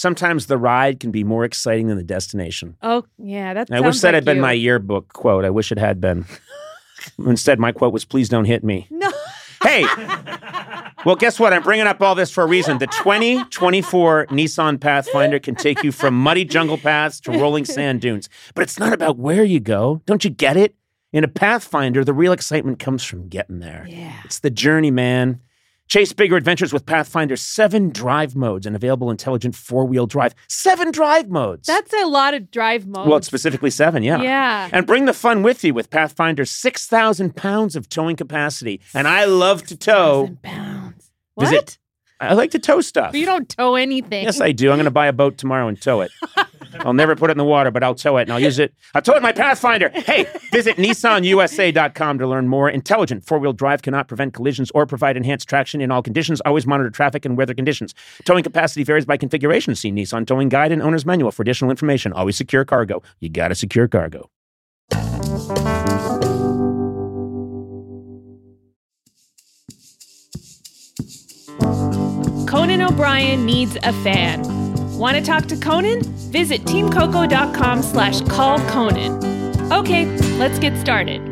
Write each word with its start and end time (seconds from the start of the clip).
Sometimes 0.00 0.46
the 0.46 0.56
ride 0.56 0.98
can 0.98 1.10
be 1.10 1.24
more 1.24 1.44
exciting 1.44 1.88
than 1.88 1.98
the 1.98 2.02
destination. 2.02 2.74
Oh, 2.80 3.04
yeah. 3.18 3.52
That 3.52 3.70
I 3.70 3.80
wish 3.80 4.00
that 4.00 4.08
like 4.08 4.14
had 4.14 4.24
been 4.24 4.36
you. 4.36 4.42
my 4.42 4.52
yearbook 4.52 5.12
quote. 5.12 5.44
I 5.44 5.50
wish 5.50 5.70
it 5.70 5.78
had 5.78 6.00
been. 6.00 6.24
Instead, 7.18 7.58
my 7.58 7.70
quote 7.70 7.92
was, 7.92 8.06
please 8.06 8.30
don't 8.30 8.46
hit 8.46 8.64
me. 8.64 8.86
No. 8.90 9.10
Hey, 9.62 9.84
well, 11.04 11.16
guess 11.16 11.38
what? 11.38 11.52
I'm 11.52 11.62
bringing 11.62 11.86
up 11.86 12.00
all 12.00 12.14
this 12.14 12.30
for 12.30 12.42
a 12.42 12.46
reason. 12.46 12.78
The 12.78 12.86
2024 12.86 14.28
Nissan 14.28 14.80
Pathfinder 14.80 15.38
can 15.38 15.54
take 15.54 15.84
you 15.84 15.92
from 15.92 16.14
muddy 16.14 16.46
jungle 16.46 16.78
paths 16.78 17.20
to 17.20 17.32
rolling 17.32 17.64
sand 17.66 18.00
dunes. 18.00 18.30
But 18.54 18.62
it's 18.62 18.78
not 18.78 18.94
about 18.94 19.18
where 19.18 19.44
you 19.44 19.60
go. 19.60 20.00
Don't 20.06 20.24
you 20.24 20.30
get 20.30 20.56
it? 20.56 20.76
In 21.12 21.24
a 21.24 21.28
Pathfinder, 21.28 22.06
the 22.06 22.14
real 22.14 22.32
excitement 22.32 22.78
comes 22.78 23.04
from 23.04 23.28
getting 23.28 23.58
there. 23.58 23.84
Yeah. 23.86 24.16
It's 24.24 24.38
the 24.38 24.48
journey, 24.48 24.90
man. 24.90 25.40
Chase 25.90 26.12
bigger 26.12 26.36
adventures 26.36 26.72
with 26.72 26.86
Pathfinder's 26.86 27.40
seven 27.40 27.90
drive 27.90 28.36
modes 28.36 28.64
and 28.64 28.76
available 28.76 29.10
intelligent 29.10 29.56
four 29.56 29.84
wheel 29.84 30.06
drive. 30.06 30.36
Seven 30.48 30.92
drive 30.92 31.28
modes. 31.28 31.66
That's 31.66 31.92
a 31.92 32.06
lot 32.06 32.32
of 32.32 32.48
drive 32.52 32.86
modes. 32.86 33.08
well, 33.08 33.16
it's 33.18 33.26
specifically 33.26 33.70
seven, 33.70 34.04
yeah. 34.04 34.22
Yeah. 34.22 34.68
And 34.72 34.86
bring 34.86 35.06
the 35.06 35.12
fun 35.12 35.42
with 35.42 35.64
you 35.64 35.74
with 35.74 35.90
Pathfinder's 35.90 36.52
6,000 36.52 37.34
pounds 37.34 37.74
of 37.74 37.88
towing 37.88 38.14
capacity. 38.14 38.80
And 38.94 39.08
I 39.08 39.24
love 39.24 39.64
to 39.64 39.76
tow. 39.76 40.20
1,000 40.20 40.42
pounds. 40.42 41.10
Visit- 41.40 41.54
What? 41.56 41.76
I 42.20 42.34
like 42.34 42.52
to 42.52 42.58
tow 42.60 42.82
stuff. 42.82 43.10
But 43.10 43.18
you 43.18 43.26
don't 43.26 43.48
tow 43.48 43.74
anything. 43.74 44.22
Yes, 44.24 44.40
I 44.40 44.52
do. 44.52 44.70
I'm 44.70 44.76
going 44.76 44.84
to 44.84 44.90
buy 44.92 45.06
a 45.08 45.12
boat 45.12 45.38
tomorrow 45.38 45.66
and 45.66 45.80
tow 45.80 46.02
it. 46.02 46.12
I'll 46.84 46.92
never 46.92 47.16
put 47.16 47.30
it 47.30 47.32
in 47.32 47.38
the 47.38 47.44
water, 47.44 47.70
but 47.70 47.82
I'll 47.82 47.94
tow 47.94 48.16
it 48.16 48.22
and 48.22 48.32
I'll 48.32 48.40
use 48.40 48.58
it. 48.58 48.74
I'll 48.94 49.02
tow 49.02 49.14
it 49.14 49.18
in 49.18 49.22
my 49.22 49.32
Pathfinder. 49.32 49.90
Hey, 49.90 50.26
visit 50.52 50.76
nissanusa.com 50.76 52.18
to 52.18 52.26
learn 52.26 52.48
more. 52.48 52.68
Intelligent 52.70 53.24
four 53.24 53.38
wheel 53.38 53.52
drive 53.52 53.82
cannot 53.82 54.08
prevent 54.08 54.34
collisions 54.34 54.70
or 54.74 54.86
provide 54.86 55.16
enhanced 55.16 55.48
traction 55.48 55.80
in 55.80 55.90
all 55.90 56.02
conditions. 56.02 56.40
Always 56.42 56.66
monitor 56.66 56.90
traffic 56.90 57.24
and 57.24 57.36
weather 57.36 57.54
conditions. 57.54 57.94
Towing 58.24 58.42
capacity 58.42 58.84
varies 58.84 59.04
by 59.04 59.16
configuration. 59.16 59.74
See 59.74 59.92
Nissan 59.92 60.26
Towing 60.26 60.48
Guide 60.48 60.72
and 60.72 60.82
Owner's 60.82 61.06
Manual 61.06 61.30
for 61.30 61.42
additional 61.42 61.70
information. 61.70 62.12
Always 62.12 62.36
secure 62.36 62.64
cargo. 62.64 63.02
You 63.20 63.28
got 63.28 63.48
to 63.48 63.54
secure 63.54 63.88
cargo. 63.88 64.30
Conan 72.46 72.82
O'Brien 72.82 73.46
needs 73.46 73.76
a 73.82 73.92
fan. 74.02 74.59
Want 75.00 75.16
to 75.16 75.22
talk 75.22 75.46
to 75.46 75.56
Conan? 75.56 76.02
Visit 76.30 76.60
teamcoco.com 76.64 77.82
slash 77.82 78.20
call 78.28 78.58
Conan. 78.68 79.72
Okay, 79.72 80.04
let's 80.36 80.58
get 80.58 80.76
started. 80.76 81.22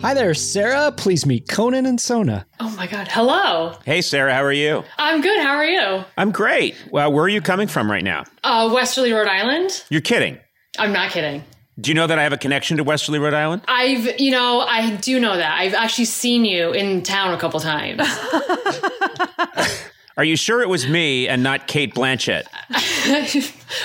Hi 0.00 0.14
there, 0.14 0.32
Sara. 0.32 0.90
Please 0.90 1.26
meet 1.26 1.50
Conan 1.50 1.84
and 1.84 2.00
Sona. 2.00 2.46
Oh 2.60 2.70
my 2.78 2.86
God. 2.86 3.08
Hello. 3.08 3.74
Hey, 3.84 4.00
Sara, 4.00 4.32
how 4.32 4.42
are 4.42 4.54
you? 4.54 4.84
I'm 4.96 5.20
good. 5.20 5.38
How 5.38 5.54
are 5.56 5.66
you? 5.66 6.02
I'm 6.16 6.32
great. 6.32 6.76
Well, 6.90 7.12
where 7.12 7.24
are 7.24 7.28
you 7.28 7.42
coming 7.42 7.68
from 7.68 7.90
right 7.90 8.02
now? 8.04 8.24
Uh, 8.42 8.70
Westerly, 8.72 9.12
Rhode 9.12 9.28
Island? 9.28 9.84
You're 9.90 10.00
kidding. 10.00 10.38
I'm 10.78 10.94
not 10.94 11.10
kidding. 11.10 11.44
Do 11.78 11.90
you 11.90 11.94
know 11.94 12.06
that 12.06 12.18
I 12.18 12.22
have 12.22 12.32
a 12.32 12.38
connection 12.38 12.78
to 12.78 12.84
Westerly, 12.84 13.18
Rhode 13.18 13.34
Island? 13.34 13.62
I've, 13.68 14.18
you 14.18 14.30
know, 14.30 14.60
I 14.60 14.96
do 14.96 15.20
know 15.20 15.36
that. 15.36 15.60
I've 15.60 15.74
actually 15.74 16.06
seen 16.06 16.46
you 16.46 16.72
in 16.72 17.02
town 17.02 17.34
a 17.34 17.38
couple 17.38 17.60
times. 17.60 18.00
Are 20.18 20.24
you 20.24 20.34
sure 20.34 20.60
it 20.60 20.68
was 20.68 20.88
me 20.88 21.28
and 21.28 21.44
not 21.44 21.68
Cate 21.68 21.94
Blanchett? 21.94 22.42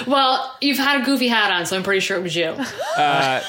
well, 0.08 0.58
you've 0.62 0.80
had 0.80 1.02
a 1.02 1.06
goofy 1.06 1.28
hat 1.28 1.52
on, 1.52 1.68
so 1.68 1.78
I'm 1.78 1.84
pretty 1.84 2.00
sure 2.00 2.18
it 2.18 2.24
was 2.24 2.36
you. 2.36 2.56
Ah, 2.98 3.44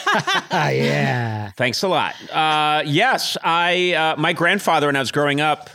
yeah. 0.68 1.50
Thanks 1.52 1.82
a 1.82 1.88
lot. 1.88 2.14
Uh, 2.30 2.82
yes, 2.84 3.38
I. 3.42 3.94
Uh, 3.94 4.16
my 4.20 4.34
grandfather, 4.34 4.86
when 4.88 4.96
I 4.96 5.00
was 5.00 5.12
growing 5.12 5.40
up, 5.40 5.70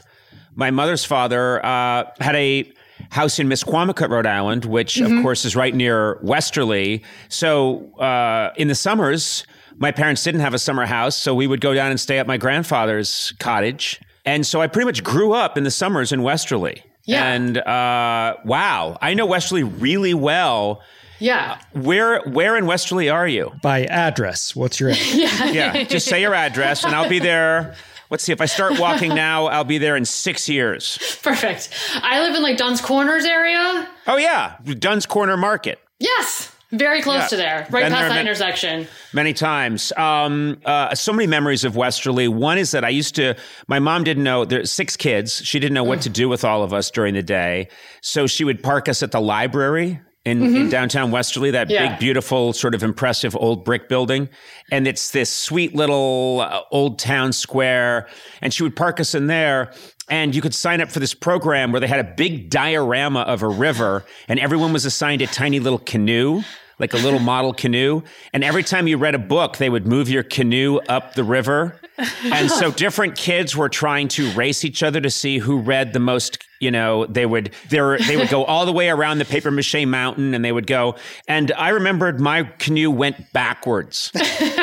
my 0.54 0.70
mother's 0.70 1.04
father 1.04 1.66
uh, 1.66 2.12
had 2.20 2.36
a 2.36 2.72
house 3.10 3.40
in 3.40 3.50
Misquamicut, 3.50 4.10
Rhode 4.12 4.28
Island, 4.28 4.66
which 4.66 5.00
of 5.00 5.10
course 5.24 5.46
is 5.46 5.56
right 5.56 5.74
near 5.74 6.20
Westerly. 6.22 7.04
So 7.28 7.92
uh, 7.98 8.54
in 8.56 8.68
the 8.68 8.76
summers, 8.76 9.48
my 9.78 9.92
parents 9.92 10.24
didn't 10.24 10.42
have 10.42 10.54
a 10.54 10.60
summer 10.60 10.86
house, 10.86 11.16
so 11.16 11.34
we 11.34 11.48
would 11.48 11.60
go 11.60 11.74
down 11.74 11.90
and 11.90 12.00
stay 12.00 12.20
at 12.20 12.28
my 12.28 12.38
grandfather's 12.38 13.34
cottage. 13.40 14.00
And 14.26 14.46
so 14.46 14.62
I 14.62 14.68
pretty 14.68 14.86
much 14.86 15.04
grew 15.04 15.34
up 15.34 15.58
in 15.58 15.64
the 15.64 15.72
summers 15.72 16.12
in 16.12 16.22
Westerly. 16.22 16.84
Yeah. 17.10 17.32
And 17.34 17.58
uh, 17.58 18.38
wow, 18.46 18.98
I 19.02 19.14
know 19.16 19.26
Westerly 19.26 19.64
really 19.64 20.14
well. 20.14 20.82
Yeah. 21.20 21.60
Where 21.74 22.22
where 22.22 22.56
in 22.56 22.66
Westerly 22.66 23.10
are 23.10 23.28
you? 23.28 23.52
By 23.62 23.86
address, 23.86 24.56
what's 24.56 24.80
your 24.80 24.90
address? 24.92 25.54
Yeah, 25.54 25.84
just 25.84 26.08
say 26.08 26.22
your 26.22 26.34
address 26.34 26.84
and 26.84 26.94
I'll 26.96 27.10
be 27.10 27.20
there. 27.20 27.76
Let's 28.10 28.24
see, 28.24 28.32
if 28.32 28.42
I 28.42 28.46
start 28.46 28.80
walking 28.80 29.10
now, 29.16 29.48
I'll 29.48 29.64
be 29.64 29.78
there 29.78 29.96
in 29.96 30.06
six 30.06 30.48
years. 30.50 30.98
Perfect. 31.22 31.70
I 31.96 32.22
live 32.22 32.36
in 32.36 32.42
like 32.42 32.58
Dunn's 32.58 32.82
Corners 32.82 33.26
area. 33.26 33.88
Oh, 34.08 34.18
yeah, 34.18 34.58
Dunn's 34.64 35.06
Corner 35.06 35.38
Market. 35.38 35.80
Yes. 36.00 36.49
Very 36.72 37.02
close 37.02 37.22
Yeah. 37.24 37.28
to 37.30 37.36
there, 37.38 37.68
right 37.72 37.84
Been 37.86 37.92
past 37.92 38.02
there 38.02 38.10
that 38.10 38.16
bit. 38.16 38.22
intersection. 38.22 38.88
Many 39.12 39.34
times. 39.34 39.92
Um, 39.98 40.58
uh, 40.66 40.94
so 40.94 41.12
many 41.12 41.26
memories 41.26 41.64
of 41.64 41.76
Westerly. 41.76 42.28
One 42.28 42.60
is 42.60 42.72
that 42.72 42.86
I 42.86 42.90
used 42.90 43.16
to, 43.16 43.36
my 43.68 43.80
mom 43.80 44.04
didn't 44.04 44.24
know, 44.24 44.46
there's 44.46 44.72
six 44.72 44.96
kids. 44.96 45.42
She 45.44 45.60
didn't 45.60 45.74
know 45.74 45.84
what 45.84 46.02
to 46.02 46.10
do 46.10 46.30
with 46.30 46.46
all 46.46 46.62
of 46.62 46.72
us 46.72 46.92
during 46.92 47.16
the 47.16 47.24
day. 47.24 47.70
So 48.02 48.28
she 48.28 48.44
would 48.44 48.62
park 48.62 48.88
us 48.88 49.02
at 49.02 49.12
the 49.12 49.20
library. 49.22 50.00
In, 50.30 50.56
in 50.56 50.70
downtown 50.70 51.12
Westerly, 51.12 51.52
that 51.52 51.70
Yeah. 51.70 51.90
big, 51.90 52.00
beautiful, 52.00 52.54
sort 52.54 52.76
of 52.76 52.84
impressive 52.84 53.36
old 53.36 53.66
brick 53.66 53.90
building. 53.90 54.30
And 54.72 54.88
it's 54.88 55.12
this 55.12 55.30
sweet 55.30 55.76
little 55.76 56.42
uh, 56.42 56.62
old 56.72 57.00
town 57.00 57.34
square. 57.34 58.08
And 58.42 58.54
she 58.54 58.64
would 58.64 58.76
park 58.76 59.00
us 59.00 59.16
in 59.16 59.28
there. 59.28 59.72
And 60.10 60.34
you 60.34 60.42
could 60.42 60.56
sign 60.56 60.82
up 60.82 60.90
for 60.90 61.00
this 61.00 61.14
program 61.14 61.72
where 61.72 61.80
they 61.82 61.88
had 61.88 62.00
a 62.00 62.14
big 62.16 62.50
diorama 62.50 63.22
of 63.22 63.44
a 63.44 63.48
river, 63.48 64.04
and 64.28 64.40
everyone 64.40 64.74
was 64.74 64.84
assigned 64.86 65.22
a 65.22 65.28
tiny 65.28 65.60
little 65.60 65.80
canoe 65.80 66.42
like 66.80 66.94
a 66.94 66.98
little 66.98 67.20
model 67.20 67.54
canoe. 67.54 68.02
And 68.32 68.42
every 68.44 68.64
time 68.64 68.88
you 68.88 68.98
read 68.98 69.14
a 69.14 69.20
book, 69.20 69.58
they 69.58 69.70
would 69.70 69.86
move 69.86 70.10
your 70.10 70.24
canoe 70.24 70.78
up 70.88 71.14
the 71.14 71.26
river. 71.26 71.79
And 72.24 72.50
so 72.50 72.72
different 72.72 73.16
kids 73.16 73.56
were 73.56 73.70
trying 73.70 74.08
to 74.10 74.32
race 74.32 74.64
each 74.64 74.84
other 74.84 75.02
to 75.02 75.10
see 75.10 75.38
who 75.38 75.60
read 75.60 75.94
the 75.94 76.00
most, 76.00 76.44
you 76.60 76.72
know, 76.72 77.06
they 77.06 77.26
would 77.26 77.54
they 77.70 77.82
were 77.82 77.98
they 78.00 78.18
would 78.18 78.30
go 78.30 78.46
all 78.46 78.66
the 78.66 78.72
way 78.74 78.90
around 78.90 79.18
the 79.18 79.26
paper 79.26 79.52
mache 79.52 79.86
mountain 79.86 80.34
and 80.34 80.44
they 80.44 80.52
would 80.52 80.68
go 80.68 80.96
and 81.28 81.52
I 81.54 81.70
remembered 81.70 82.20
my 82.20 82.44
canoe 82.60 82.92
went 82.92 83.32
backwards. 83.34 84.12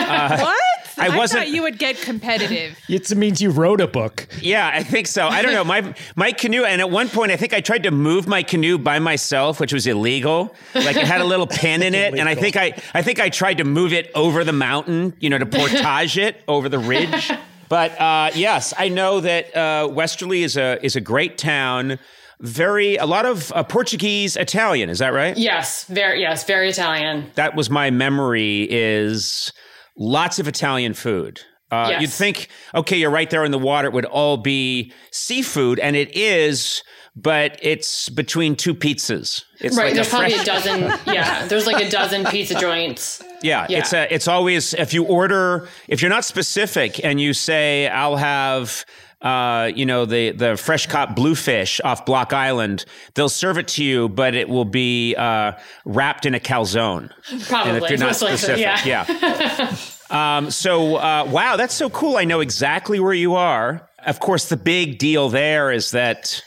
Uh, 0.08 0.38
what? 0.38 0.65
I 0.98 1.16
wasn't- 1.16 1.44
thought 1.44 1.52
you 1.54 1.62
would 1.62 1.78
get 1.78 1.96
competitive. 2.00 2.78
It 2.88 3.14
means 3.16 3.40
you 3.42 3.50
wrote 3.50 3.80
a 3.80 3.86
book. 3.86 4.26
Yeah, 4.40 4.70
I 4.72 4.82
think 4.82 5.06
so. 5.06 5.26
I 5.28 5.42
don't 5.42 5.52
know. 5.52 5.64
My 5.64 5.94
my 6.14 6.32
canoe, 6.32 6.64
and 6.64 6.80
at 6.80 6.90
one 6.90 7.08
point, 7.08 7.30
I 7.32 7.36
think 7.36 7.52
I 7.52 7.60
tried 7.60 7.82
to 7.84 7.90
move 7.90 8.26
my 8.26 8.42
canoe 8.42 8.78
by 8.78 8.98
myself, 8.98 9.60
which 9.60 9.72
was 9.72 9.86
illegal. 9.86 10.54
Like 10.74 10.96
it 10.96 11.06
had 11.06 11.20
a 11.20 11.24
little 11.24 11.46
pin 11.46 11.82
in 11.82 11.94
it, 11.94 12.14
and 12.18 12.28
I 12.28 12.34
think 12.34 12.56
I 12.56 12.74
I 12.94 13.02
think 13.02 13.20
I 13.20 13.28
tried 13.28 13.58
to 13.58 13.64
move 13.64 13.92
it 13.92 14.10
over 14.14 14.44
the 14.44 14.52
mountain, 14.52 15.14
you 15.20 15.28
know, 15.30 15.38
to 15.38 15.46
portage 15.46 16.16
it 16.18 16.42
over 16.48 16.68
the 16.68 16.78
ridge. 16.78 17.30
But 17.68 18.00
uh, 18.00 18.30
yes, 18.34 18.72
I 18.78 18.88
know 18.88 19.20
that 19.20 19.54
uh, 19.56 19.88
Westerly 19.92 20.42
is 20.44 20.56
a 20.56 20.78
is 20.84 20.96
a 20.96 21.00
great 21.00 21.36
town. 21.38 21.98
Very 22.40 22.96
a 22.96 23.06
lot 23.06 23.24
of 23.26 23.50
uh, 23.52 23.62
Portuguese 23.64 24.36
Italian. 24.36 24.90
Is 24.90 24.98
that 24.98 25.12
right? 25.12 25.36
Yes, 25.36 25.84
very 25.84 26.20
yes, 26.20 26.44
very 26.44 26.68
Italian. 26.70 27.30
that 27.34 27.54
was 27.56 27.68
my 27.70 27.90
memory 27.90 28.66
is 28.70 29.52
lots 29.96 30.38
of 30.38 30.48
Italian 30.48 30.94
food. 30.94 31.40
Uh, 31.70 31.88
Yes. 31.90 32.00
You'd 32.02 32.10
think, 32.12 32.48
okay, 32.76 32.96
you're 32.96 33.10
right 33.10 33.28
there 33.28 33.44
in 33.44 33.50
the 33.50 33.58
water. 33.58 33.88
It 33.88 33.92
would 33.94 34.04
all 34.04 34.36
be 34.36 34.92
seafood, 35.10 35.78
and 35.80 35.96
it 35.96 36.16
is. 36.16 36.82
but 37.18 37.58
it's 37.62 38.10
between 38.10 38.54
two 38.54 38.74
pizzas. 38.74 39.42
It's 39.58 39.74
right. 39.74 39.86
like 39.86 39.94
there's 39.94 40.06
a 40.06 40.10
probably 40.10 40.32
fresh- 40.32 40.42
a 40.42 40.44
dozen. 40.44 40.80
Yeah. 41.14 41.46
There's 41.46 41.66
like 41.66 41.82
a 41.82 41.88
dozen 41.90 42.26
pizza 42.26 42.54
joints. 42.60 43.22
Yeah, 43.42 43.66
Yeah. 43.70 43.78
it's 43.78 43.92
a, 43.94 44.14
it's 44.14 44.28
always 44.28 44.74
if 44.74 44.92
you 44.92 45.02
order 45.04 45.66
if 45.88 46.02
you're 46.02 46.10
not 46.10 46.26
specific 46.26 47.02
and 47.02 47.18
you 47.18 47.32
say 47.32 47.88
I'll 47.88 48.16
have 48.16 48.84
uh, 49.22 49.70
you 49.74 49.86
know 49.86 50.04
the 50.04 50.30
the 50.32 50.56
fresh 50.56 50.86
caught 50.86 51.16
bluefish 51.16 51.80
off 51.84 52.04
Block 52.04 52.32
Island, 52.32 52.84
they'll 53.14 53.28
serve 53.28 53.58
it 53.58 53.68
to 53.68 53.84
you, 53.84 54.08
but 54.08 54.34
it 54.34 54.48
will 54.48 54.64
be 54.66 55.14
uh, 55.16 55.52
wrapped 55.84 56.26
in 56.26 56.34
a 56.34 56.40
calzone. 56.40 57.10
Probably. 57.48 57.72
And 57.72 57.82
if 57.84 57.90
you're 57.90 57.98
not 57.98 58.20
most 58.20 58.22
likely, 58.22 58.60
yeah. 58.60 58.80
yeah. 58.84 59.76
um, 60.36 60.50
so 60.50 60.96
uh, 60.96 61.26
wow, 61.30 61.56
that's 61.56 61.74
so 61.74 61.88
cool. 61.90 62.16
I 62.16 62.24
know 62.24 62.40
exactly 62.40 63.00
where 63.00 63.14
you 63.14 63.34
are. 63.34 63.88
Of 64.06 64.20
course, 64.20 64.48
the 64.48 64.56
big 64.56 64.98
deal 64.98 65.28
there 65.30 65.72
is 65.72 65.90
that 65.92 66.42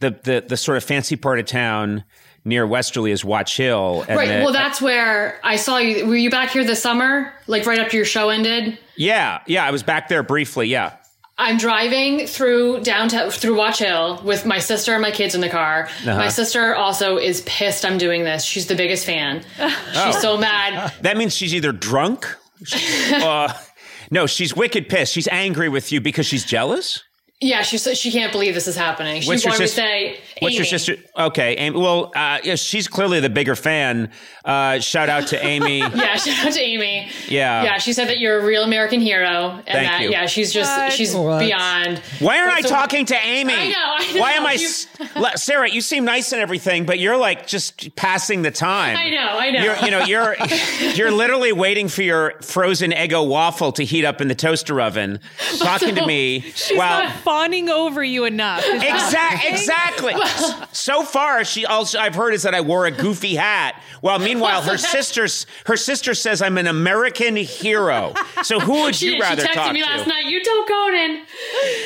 the 0.00 0.10
the 0.22 0.44
the 0.48 0.56
sort 0.56 0.76
of 0.76 0.84
fancy 0.84 1.16
part 1.16 1.38
of 1.40 1.46
town 1.46 2.04
near 2.44 2.64
Westerly 2.64 3.10
is 3.10 3.24
Watch 3.24 3.56
Hill. 3.56 4.04
And 4.08 4.16
Right. 4.16 4.28
the- 4.28 4.44
well, 4.44 4.52
that's 4.52 4.80
where 4.80 5.40
I 5.42 5.56
saw 5.56 5.78
you. 5.78 6.06
Were 6.06 6.14
you 6.14 6.30
back 6.30 6.50
here 6.50 6.64
this 6.64 6.80
summer? 6.80 7.32
Like 7.48 7.66
right 7.66 7.80
after 7.80 7.96
your 7.96 8.06
show 8.06 8.28
ended? 8.28 8.78
yeah, 8.96 9.40
yeah. 9.48 9.64
I 9.64 9.72
was 9.72 9.82
back 9.82 10.08
there 10.08 10.22
briefly. 10.22 10.68
Yeah. 10.68 10.92
I'm 11.38 11.58
driving 11.58 12.26
through 12.26 12.80
downtown 12.80 13.30
through 13.30 13.56
Watch 13.56 13.80
Hill 13.80 14.22
with 14.24 14.46
my 14.46 14.58
sister 14.58 14.94
and 14.94 15.02
my 15.02 15.10
kids 15.10 15.34
in 15.34 15.42
the 15.42 15.50
car. 15.50 15.84
Uh-huh. 15.84 16.16
My 16.16 16.28
sister 16.28 16.74
also 16.74 17.18
is 17.18 17.42
pissed 17.42 17.84
I'm 17.84 17.98
doing 17.98 18.24
this. 18.24 18.42
She's 18.42 18.68
the 18.68 18.74
biggest 18.74 19.04
fan. 19.04 19.44
Oh. 19.58 19.92
She's 20.06 20.20
so 20.20 20.38
mad. 20.38 20.94
That 21.02 21.16
means 21.18 21.36
she's 21.36 21.54
either 21.54 21.72
drunk. 21.72 22.26
uh, 23.12 23.52
no, 24.10 24.26
she's 24.26 24.56
wicked 24.56 24.88
pissed. 24.88 25.12
She's 25.12 25.28
angry 25.28 25.68
with 25.68 25.92
you 25.92 26.00
because 26.00 26.24
she's 26.26 26.44
jealous. 26.44 27.02
Yeah, 27.38 27.60
she 27.60 27.76
said 27.76 27.98
she 27.98 28.10
can't 28.10 28.32
believe 28.32 28.54
this 28.54 28.66
is 28.66 28.76
happening. 28.76 29.20
She 29.20 29.28
What's 29.28 29.44
your 29.44 29.50
wanted 29.50 29.64
to 29.64 29.68
sister- 29.68 29.82
say, 29.82 30.16
What's 30.40 30.54
your 30.56 30.64
sister? 30.64 30.96
Okay, 31.18 31.54
Amy. 31.56 31.78
Well, 31.78 32.10
uh, 32.16 32.38
yeah, 32.42 32.54
she's 32.54 32.88
clearly 32.88 33.20
the 33.20 33.28
bigger 33.28 33.54
fan. 33.54 34.10
Uh, 34.42 34.78
shout 34.80 35.10
out 35.10 35.26
to 35.28 35.44
Amy. 35.44 35.80
Yeah, 35.80 36.16
shout 36.16 36.46
out 36.46 36.52
to 36.54 36.60
Amy. 36.62 37.10
Yeah. 37.28 37.62
Yeah, 37.64 37.78
she 37.78 37.92
said 37.92 38.08
that 38.08 38.20
you're 38.20 38.38
a 38.40 38.44
real 38.44 38.62
American 38.62 39.00
hero. 39.02 39.50
And 39.50 39.64
Thank 39.66 39.90
that, 39.90 40.00
you. 40.02 40.10
yeah, 40.10 40.24
she's 40.26 40.50
just, 40.50 40.74
What? 40.74 40.92
she's 40.94 41.14
What? 41.14 41.40
beyond. 41.40 41.98
Why 42.20 42.38
aren't 42.40 42.52
I 42.54 42.62
talking 42.62 43.04
to 43.06 43.16
Amy? 43.16 43.52
I 43.52 43.68
know, 43.68 43.74
I 43.78 44.12
know. 44.14 44.20
Why 44.20 44.32
am 44.32 44.46
I, 44.46 44.52
You- 44.54 45.36
Sara? 45.36 45.68
You 45.68 45.82
seem 45.82 46.06
nice 46.06 46.32
and 46.32 46.40
everything, 46.40 46.86
but 46.86 46.98
you're 46.98 47.16
like 47.18 47.46
just 47.46 47.94
passing 47.96 48.42
the 48.42 48.50
time. 48.50 48.96
I 48.96 49.10
know, 49.10 49.28
I 49.38 49.50
know. 49.50 49.62
You're, 49.62 49.76
you 49.84 49.90
know, 49.90 50.04
you're 50.04 50.36
you're 50.94 51.10
literally 51.10 51.52
waiting 51.52 51.88
for 51.88 52.02
your 52.02 52.32
frozen 52.40 52.92
Eggo 52.92 53.28
waffle 53.28 53.72
to 53.72 53.84
heat 53.84 54.06
up 54.06 54.20
in 54.22 54.28
the 54.28 54.34
toaster 54.34 54.80
oven, 54.80 55.20
talking 55.58 55.94
to 55.96 56.06
me. 56.06 56.40
She's 56.40 56.76
while, 56.78 57.04
not 57.04 57.12
fawning 57.26 57.68
over 57.68 58.02
you 58.02 58.24
enough. 58.24 58.64
Is 58.64 58.80
that 58.82 59.42
Exact, 59.50 60.00
okay? 60.00 60.14
exactly. 60.14 60.66
so 60.72 61.02
far, 61.02 61.44
she 61.44 61.66
also 61.66 61.98
I've 61.98 62.14
heard 62.14 62.32
is 62.32 62.44
that 62.44 62.54
I 62.54 62.60
wore 62.62 62.86
a 62.86 62.90
goofy 62.90 63.34
hat. 63.34 63.82
Well, 64.00 64.18
meanwhile, 64.18 64.62
her 64.62 64.78
sister's 64.78 65.44
her 65.66 65.76
sister 65.76 66.14
says 66.14 66.40
I'm 66.40 66.56
an 66.56 66.66
American 66.68 67.36
hero. 67.36 68.14
So 68.44 68.60
who 68.60 68.82
would 68.82 68.94
She, 68.94 69.16
you 69.16 69.20
rather 69.20 69.42
she 69.42 69.48
texted 69.48 69.54
talk 69.54 69.72
me 69.74 69.82
to? 69.82 69.86
last 69.86 70.06
night. 70.06 70.26
You 70.26 70.42
tell 70.42 70.64
Conan. 70.64 71.22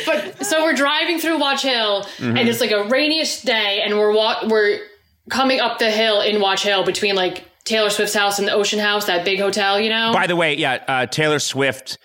But 0.07 0.47
so 0.47 0.63
we're 0.63 0.75
driving 0.75 1.19
through 1.19 1.39
Watch 1.41 1.63
Hill, 1.63 2.03
Mm-hmm. 2.03 2.37
and 2.37 2.49
it's 2.49 2.61
like 2.61 2.71
a 2.73 2.85
rainiest 2.89 3.45
day, 3.47 3.81
and 3.85 3.97
we're 3.99 4.15
wa- 4.15 4.47
we're 4.49 4.79
coming 5.31 5.59
up 5.61 5.79
the 5.79 5.91
hill 5.91 6.21
in 6.21 6.41
Watch 6.41 6.63
Hill 6.63 6.85
between 6.85 7.15
like 7.15 7.45
Taylor 7.65 7.89
Swift's 7.91 8.15
house 8.15 8.39
and 8.39 8.47
the 8.47 8.53
Ocean 8.53 8.79
House, 8.79 9.07
that 9.07 9.25
big 9.25 9.39
hotel, 9.41 9.81
you 9.81 9.89
know. 9.89 10.13
By 10.13 10.27
the 10.27 10.37
way, 10.37 10.57
yeah, 10.57 10.85
uh, 10.87 11.07
Taylor 11.07 11.39
Swift 11.39 11.99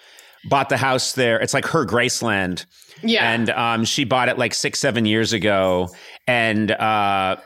bought 0.49 0.69
the 0.69 0.77
house 0.77 1.13
there. 1.13 1.39
It's 1.39 1.53
like 1.53 1.65
her 1.67 1.85
Graceland. 1.85 2.65
Yeah. 3.07 3.31
and 3.31 3.49
um, 3.51 3.85
she 3.85 4.03
bought 4.03 4.29
it 4.29 4.37
like 4.37 4.53
six, 4.53 4.79
seven 4.79 5.05
years 5.05 5.33
ago, 5.33 5.89
and. 6.27 6.71
Uh, 6.71 7.37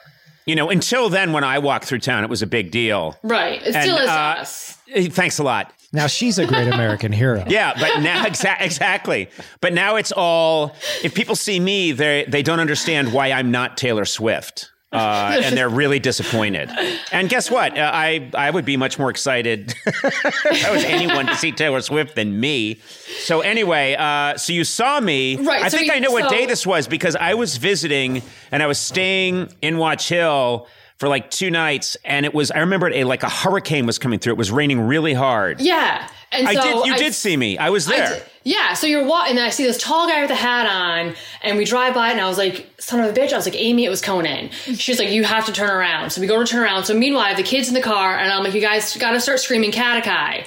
you 0.46 0.56
know, 0.56 0.72
until 0.72 1.10
then, 1.10 1.32
when 1.32 1.44
I 1.44 1.60
walked 1.60 1.86
through 1.86 2.00
town, 2.00 2.24
it 2.24 2.30
was 2.30 2.42
a 2.42 2.48
big 2.48 2.72
deal. 2.72 3.16
right. 3.22 3.62
It 3.62 3.76
And, 3.76 3.84
still 3.84 3.98
is 3.98 4.10
uh, 4.10 4.12
us. 4.40 4.78
eh, 4.92 5.08
Thanks 5.08 5.38
a 5.38 5.44
lot. 5.44 5.72
Now 5.94 6.08
she's 6.08 6.40
a 6.40 6.48
great 6.48 6.68
American 6.68 7.12
hero. 7.12 7.44
Yeah, 7.48 7.74
but 7.80 8.00
now 8.02 8.26
exa- 8.30 8.60
exactly. 8.60 9.30
But 9.62 9.74
now 9.74 9.96
it's 9.98 10.12
all. 10.12 10.76
If 11.04 11.14
people 11.14 11.36
see 11.36 11.60
me, 11.60 11.92
they 11.92 12.26
they 12.28 12.42
don't 12.42 12.60
understand 12.60 13.14
why 13.14 13.32
I'm 13.32 13.52
not 13.52 13.78
Taylor 13.78 14.06
Swift. 14.06 14.72
Uh, 15.00 15.40
and 15.44 15.56
they're 15.56 15.70
really 15.70 16.00
disappointed. 16.00 16.68
And 17.12 17.30
guess 17.30 17.52
what? 17.52 17.78
Uh, 17.78 17.92
I 17.94 18.32
I 18.34 18.50
would 18.50 18.66
be 18.66 18.76
much 18.76 18.98
more 18.98 19.12
excited 19.12 19.76
if 19.86 20.66
I 20.66 20.72
was 20.72 20.84
anyone 20.84 21.28
to 21.28 21.36
see 21.36 21.52
Taylor 21.52 21.80
Swift 21.82 22.16
than 22.16 22.40
me. 22.40 22.80
So 23.20 23.42
anyway, 23.42 23.96
uh, 24.00 24.36
so 24.38 24.52
you 24.52 24.64
saw 24.64 25.00
me. 25.00 25.36
Right, 25.36 25.62
I 25.64 25.68
so 25.70 25.78
think 25.78 25.90
you- 25.90 25.94
I 25.94 26.00
know 26.00 26.12
what 26.12 26.32
day 26.32 26.48
this 26.48 26.66
was 26.66 26.88
because 26.88 27.16
I 27.16 27.36
was 27.36 27.58
visiting 27.58 28.24
and 28.52 28.64
I 28.64 28.66
was 28.66 28.80
staying 28.80 29.54
in 29.62 29.78
Watch 29.78 30.10
Hill 30.10 30.66
for 30.98 31.08
like 31.08 31.30
two 31.30 31.52
nights, 31.52 31.96
and 32.04 32.26
it 32.26 32.34
was. 32.34 32.50
I 32.50 32.58
remember 32.60 32.90
a 32.92 33.04
like 33.04 33.22
a 33.22 33.30
hurricane 33.30 33.86
was 33.86 34.00
coming 34.00 34.18
through. 34.18 34.34
It 34.34 34.38
was 34.40 34.50
raining 34.52 34.82
really 34.82 35.14
hard. 35.14 35.62
Yeah. 35.62 36.10
And 36.32 36.48
I 36.48 36.56
so 36.56 36.62
did. 36.64 36.88
You 36.88 36.94
I- 36.96 36.98
did 36.98 37.14
see 37.14 37.38
me. 37.38 37.60
I 37.60 37.70
was 37.70 37.86
there. 37.86 38.24
Yeah, 38.44 38.74
so 38.74 38.88
you're 38.88 39.06
walking, 39.06 39.32
and 39.32 39.38
then 39.38 39.46
I 39.46 39.50
see 39.50 39.64
this 39.66 39.78
tall 39.78 40.08
guy 40.08 40.22
with 40.22 40.32
a 40.32 40.36
hat 40.36 40.66
on, 40.66 41.16
and 41.44 41.58
we 41.58 41.66
drive 41.66 41.94
by, 41.94 42.10
and 42.12 42.22
I 42.22 42.28
was 42.28 42.38
like, 42.38 42.70
"Son 42.80 43.00
of 43.02 43.10
a 43.10 43.20
bitch!" 43.20 43.34
I 43.34 43.36
was 43.36 43.46
like, 43.46 43.56
"Amy, 43.56 43.84
it 43.86 43.90
was 43.90 44.02
Conan." 44.02 44.50
She's 44.76 44.98
like, 44.98 45.10
"You 45.10 45.24
have 45.26 45.46
to 45.48 45.52
turn 45.52 45.70
around." 45.70 46.12
So 46.12 46.22
we 46.22 46.28
go 46.28 46.40
to 46.40 46.46
turn 46.46 46.64
around. 46.64 46.86
So 46.86 46.94
meanwhile, 46.94 47.26
I 47.26 47.30
have 47.30 47.38
the 47.38 47.44
kids 47.44 47.68
in 47.68 47.74
the 47.74 47.82
car, 47.82 48.18
and 48.18 48.32
I'm 48.32 48.44
like, 48.44 48.54
"You 48.54 48.62
guys 48.62 48.96
got 48.98 49.12
to 49.12 49.20
start 49.20 49.40
screaming 49.40 49.72
Katakai." 49.72 50.46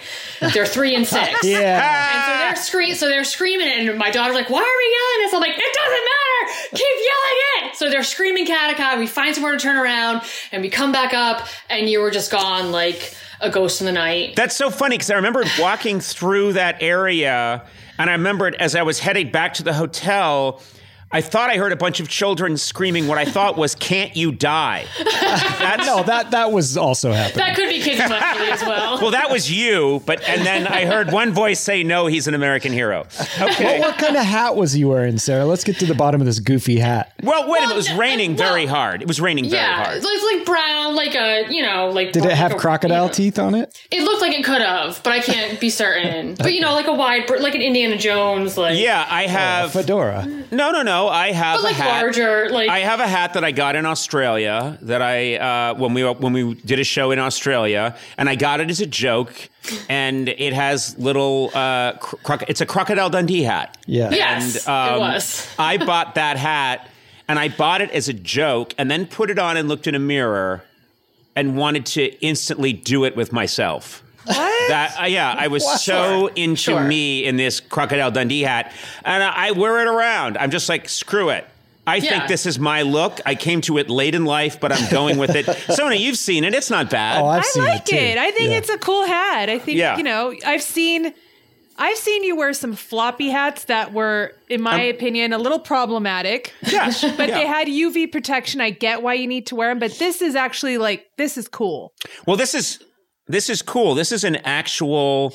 They're 0.55 0.67
three 0.67 0.95
and 0.95 1.07
six. 1.07 1.45
Yeah. 1.45 2.15
And 2.15 2.25
so 2.25 2.39
they're 2.39 2.65
scream, 2.65 2.95
so 2.95 3.09
they're 3.09 3.25
screaming, 3.25 3.69
it, 3.69 3.89
and 3.89 3.99
my 3.99 4.11
daughter's 4.11 4.35
like, 4.35 4.49
"Why 4.49 4.61
are 4.61 4.79
we 4.79 4.97
yelling 4.97 5.27
this?" 5.27 5.35
I'm 5.35 5.41
like, 5.41 5.59
"It 5.59 5.75
doesn't 5.75 6.05
matter. 6.13 6.69
Keep 6.71 6.97
yelling 6.99 7.69
it." 7.71 7.77
So 7.77 7.91
they're 7.91 8.03
screaming 8.03 8.47
Katakai. 8.47 8.99
We 8.99 9.07
find 9.07 9.35
somewhere 9.35 9.53
to 9.53 9.59
turn 9.59 9.77
around, 9.77 10.23
and 10.51 10.63
we 10.63 10.71
come 10.71 10.93
back 10.93 11.13
up, 11.15 11.47
and 11.69 11.89
you 11.89 12.01
were 12.01 12.11
just 12.11 12.31
gone 12.33 12.73
like 12.73 13.15
a 13.41 13.51
ghost 13.51 13.81
in 13.81 13.87
the 13.87 13.93
night. 13.93 14.35
That's 14.37 14.57
so 14.57 14.71
funny 14.71 14.97
because 14.97 15.11
I 15.11 15.17
remember 15.17 15.45
walking 15.59 16.01
through 16.01 16.55
that 16.55 16.77
area, 16.81 17.65
and 18.03 18.11
I 18.11 18.15
remembered 18.15 18.57
as 18.57 18.75
I 18.75 18.83
was 18.83 18.99
heading 18.99 19.31
back 19.31 19.55
to 19.55 19.63
the 19.63 19.73
hotel. 19.73 20.61
I 21.13 21.21
thought 21.21 21.51
I 21.51 21.57
heard 21.57 21.73
a 21.73 21.77
bunch 21.77 22.01
of 22.01 22.09
children 22.09 22.57
screaming 22.57 23.07
what 23.07 23.19
I 23.19 23.25
thought 23.25 23.57
was 23.57 23.75
"Can't 23.75 24.17
you 24.17 24.33
die?" 24.33 24.87
That's, 25.05 25.87
No, 25.87 26.03
that 26.05 26.31
that 26.31 26.53
was 26.53 26.77
also 26.77 27.13
happening. 27.13 27.39
That 27.45 27.55
could 27.57 27.69
be 27.69 27.81
kids 27.81 27.99
Wesley 28.01 28.51
as 28.51 28.63
well. 28.63 29.01
well, 29.01 29.11
that 29.11 29.31
was 29.31 29.51
you, 29.51 30.03
but 30.07 30.23
and 30.29 30.45
then 30.47 30.67
I 30.67 30.85
heard 30.87 31.11
one 31.13 31.33
voice 31.33 31.61
say, 31.61 31.83
"No, 31.83 32.07
he's 32.07 32.27
an 32.29 32.35
American 32.35 32.73
hero." 32.73 33.07
Okay. 33.41 33.81
what 33.81 33.99
kind 33.99 34.17
of 34.17 34.25
hat 34.25 34.57
was 34.57 34.77
you 34.77 34.89
wearing, 34.89 35.19
Sara? 35.19 35.45
Let's 35.45 35.65
get 35.65 35.79
to 35.81 35.87
the 35.87 35.95
bottom 35.95 36.21
of 36.21 36.27
this 36.27 36.39
goofy 36.39 36.79
hat. 36.79 37.13
Well, 37.23 37.49
wait 37.51 37.59
a 37.59 37.63
minute. 37.63 37.73
It 37.75 37.77
was 37.77 37.93
raining 37.93 38.37
well- 38.37 38.49
very 38.49 38.67
hard. 38.67 39.03
It 39.03 39.09
was 39.09 39.21
raining 39.21 39.49
very 39.51 39.63
hard. 39.63 39.97
it's 39.97 40.05
like- 40.05 40.15
it's 40.15 40.25
like 40.37 40.45
brown, 40.47 40.95
like 40.95 41.15
a 41.15 41.47
you 41.53 41.63
know, 41.63 41.89
like. 41.89 42.13
Did 42.13 42.25
it 42.25 42.33
have 42.33 42.53
like 42.53 42.59
a- 42.59 42.61
crocodile 42.61 43.03
you 43.05 43.09
know. 43.09 43.13
teeth 43.15 43.39
on 43.39 43.55
it? 43.55 43.77
It 43.91 44.03
looked 44.03 44.21
like 44.23 44.33
it 44.39 44.45
could 44.45 44.63
have, 44.63 45.01
but 45.03 45.13
I 45.13 45.21
can't 45.21 45.59
be 45.61 45.71
certain. 45.71 46.35
But 46.35 46.55
you 46.55 46.61
know, 46.61 46.73
like 46.75 46.87
a 46.87 46.93
wide, 46.95 47.29
like 47.41 47.55
an 47.55 47.63
Indiana 47.63 47.97
Jones, 47.99 48.57
like 48.57 48.79
Yeah, 48.79 49.05
I 49.09 49.25
oh, 49.25 49.29
have. 49.29 49.73
Fedora. 49.73 50.27
no, 50.51 50.71
no, 50.71 50.83
no. 50.83 51.02
I 51.09 51.33
have 51.33 51.59
but 51.59 51.65
like 51.65 51.79
a 51.79 51.83
hat. 51.83 52.03
larger, 52.03 52.49
like 52.51 52.69
I 52.69 52.81
have 52.81 53.01
a 53.01 53.07
hat 53.07 53.35
that 53.35 53.45
I 53.45 53.53
got 53.53 53.77
in 53.77 53.87
Australia 53.87 54.79
that 54.83 55.03
I 55.03 55.37
uh, 55.37 55.75
when 55.75 55.95
we 55.95 56.03
when 56.05 56.33
we 56.33 56.55
did 56.55 56.79
a 56.79 56.85
show 56.85 57.11
in 57.11 57.19
Australia, 57.19 57.97
and 58.19 58.29
I 58.29 58.35
got 58.35 58.61
it 58.61 58.71
as 58.71 58.81
a 58.81 58.87
joke, 58.87 59.49
and 59.89 60.29
it 60.29 60.53
has 60.53 60.99
little 60.99 61.51
uh, 61.55 61.93
cro- 61.99 62.19
croc- 62.23 62.49
it's 62.49 62.61
a 62.61 62.67
crocodile 62.67 63.11
Dundee 63.11 63.43
hat. 63.43 63.77
Yeah. 63.87 64.11
yes, 64.11 64.67
um, 64.69 64.95
it 64.95 64.99
was. 65.01 65.49
I 65.59 65.77
bought 65.79 66.15
that 66.17 66.37
hat, 66.37 66.89
and 67.29 67.39
I 67.39 67.49
bought 67.49 67.81
it 67.81 67.91
as 67.91 68.09
a 68.09 68.13
joke, 68.15 68.75
and 68.79 68.91
then 68.91 69.07
put 69.07 69.31
it 69.31 69.39
on 69.39 69.57
and 69.57 69.69
looked 69.69 69.87
in 69.87 69.95
a 69.95 69.99
mirror, 70.01 70.63
and 71.37 71.57
wanted 71.57 71.87
to 71.87 72.03
instantly 72.21 72.73
do 72.73 73.05
it 73.05 73.17
with 73.17 73.33
myself. 73.33 74.03
What? 74.25 74.69
That 74.69 74.97
uh, 75.03 75.07
yeah, 75.07 75.35
I 75.37 75.49
was 75.49 75.65
so 75.83 76.29
into 76.29 76.57
Sure. 76.73 76.81
me 76.85 77.25
in 77.25 77.37
this 77.37 77.61
crocodile 77.61 78.11
Dundee 78.11 78.43
hat, 78.43 78.73
and 79.05 79.23
I, 79.23 79.49
I 79.49 79.51
wear 79.53 79.81
it 79.81 79.89
around. 79.89 80.39
I'm 80.39 80.51
just 80.51 80.69
like 80.69 80.89
screw 80.89 81.31
it. 81.31 81.47
I 81.85 81.99
think 81.99 82.29
this 82.29 82.47
is 82.47 82.61
my 82.61 82.83
look. 82.83 83.19
I 83.27 83.35
came 83.35 83.61
to 83.63 83.77
it 83.79 83.91
late 83.91 84.15
in 84.15 84.25
life, 84.25 84.61
but 84.61 84.71
I'm 84.71 84.89
going 84.93 85.19
with 85.19 85.35
it. 85.35 85.47
Sona, 85.75 85.97
you've 85.97 86.17
seen 86.17 86.45
it. 86.45 86.55
It's 86.55 86.71
not 86.71 86.89
bad. 86.91 87.21
Oh, 87.21 87.27
I've 87.27 87.41
I 87.41 87.47
seen 87.47 87.65
like 87.65 87.93
it. 87.93 87.97
it. 87.97 88.19
I 88.19 88.31
think 88.31 88.51
Yeah. 88.53 88.59
it's 88.59 88.69
a 88.69 88.79
cool 88.79 89.05
hat. 89.05 89.49
I 89.51 89.59
think 89.59 89.79
Yeah. 89.79 89.97
you 89.97 90.05
know. 90.05 90.33
I've 90.47 90.63
seen, 90.63 91.13
I've 91.77 91.97
seen 91.97 92.23
you 92.23 92.37
wear 92.37 92.53
some 92.53 92.75
floppy 92.77 93.31
hats 93.31 93.65
that 93.65 93.93
were, 93.93 94.31
in 94.49 94.63
my 94.63 94.81
opinion, 94.81 95.33
a 95.33 95.39
little 95.39 95.59
problematic. 95.59 96.53
yes, 96.65 97.01
But 97.17 97.29
yeah. 97.31 97.39
they 97.39 97.47
had 97.49 97.67
UV 97.67 98.13
protection. 98.13 98.61
I 98.61 98.71
get 98.71 99.03
why 99.03 99.15
you 99.15 99.27
need 99.27 99.47
to 99.49 99.57
wear 99.57 99.71
them, 99.71 99.81
but 99.81 99.99
this 99.99 100.23
is 100.23 100.37
actually 100.37 100.79
like 100.79 101.09
this 101.19 101.37
is 101.37 101.49
cool. 101.49 101.93
Well, 102.29 102.37
this 102.37 102.55
is 102.55 102.79
this 103.27 103.49
is 103.51 103.63
cool. 103.63 103.95
This 103.95 104.13
is 104.13 104.25
an 104.25 104.37
actual 104.37 105.35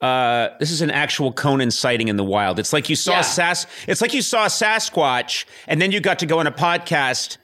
uh, 0.00 0.48
this 0.60 0.70
is 0.70 0.82
an 0.82 0.90
actual 0.90 1.32
Conan 1.32 1.70
sighting 1.70 2.08
in 2.08 2.16
the 2.16 2.24
wild. 2.24 2.58
It's 2.58 2.72
like 2.72 2.90
you 2.90 2.96
saw 2.96 3.12
Yeah. 3.12 3.20
Sas. 3.22 3.66
It's 3.88 4.00
like 4.02 4.12
you 4.12 4.20
saw 4.22 4.46
Sasquatch, 4.48 5.44
and 5.66 5.80
then 5.80 5.92
you 5.92 6.00
got 6.00 6.18
to 6.18 6.26
go 6.26 6.40
on 6.40 6.46
a 6.46 6.52
podcast 6.52 7.38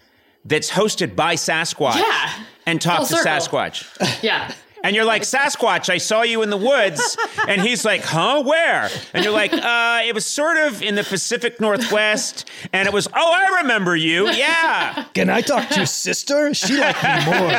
that's 0.45 0.71
hosted 0.71 1.17
by 1.17 1.37
Sasquatch. 1.37 1.97
Yeah. 1.97 2.33
and 2.67 2.81
talk 2.81 2.99
Full 2.99 3.07
to 3.07 3.17
circle. 3.17 3.31
Sasquatch. 3.59 4.23
Yeah, 4.23 4.53
And 4.83 4.97
you're 4.97 5.05
like, 5.05 5.23
Sasquatch, 5.23 5.89
I 5.91 5.99
saw 5.99 6.23
you 6.23 6.43
in 6.43 6.51
the 6.51 6.57
woods. 6.57 7.17
And 7.47 7.61
he's 7.61 7.85
like, 7.85 8.03
huh, 8.03 8.43
where? 8.43 8.89
And 9.13 9.25
you're 9.25 9.33
like, 9.33 9.53
uh, 9.53 10.03
it 10.05 10.15
was 10.15 10.25
sort 10.25 10.57
of 10.57 10.83
in 10.83 10.95
the 10.95 11.05
Pacific 11.05 11.61
Northwest. 11.61 12.49
And 12.73 12.87
it 12.87 12.95
was, 12.95 13.07
oh, 13.09 13.33
I 13.33 13.61
remember 13.63 13.95
you. 13.97 14.29
Yeah. 14.31 15.05
Can 15.15 15.29
I 15.29 15.41
talk 15.43 15.69
to 15.71 15.77
your 15.77 15.87
sister? 15.87 16.55
She 16.55 16.77
liked 16.79 17.03
me 17.03 17.25
more. 17.27 17.51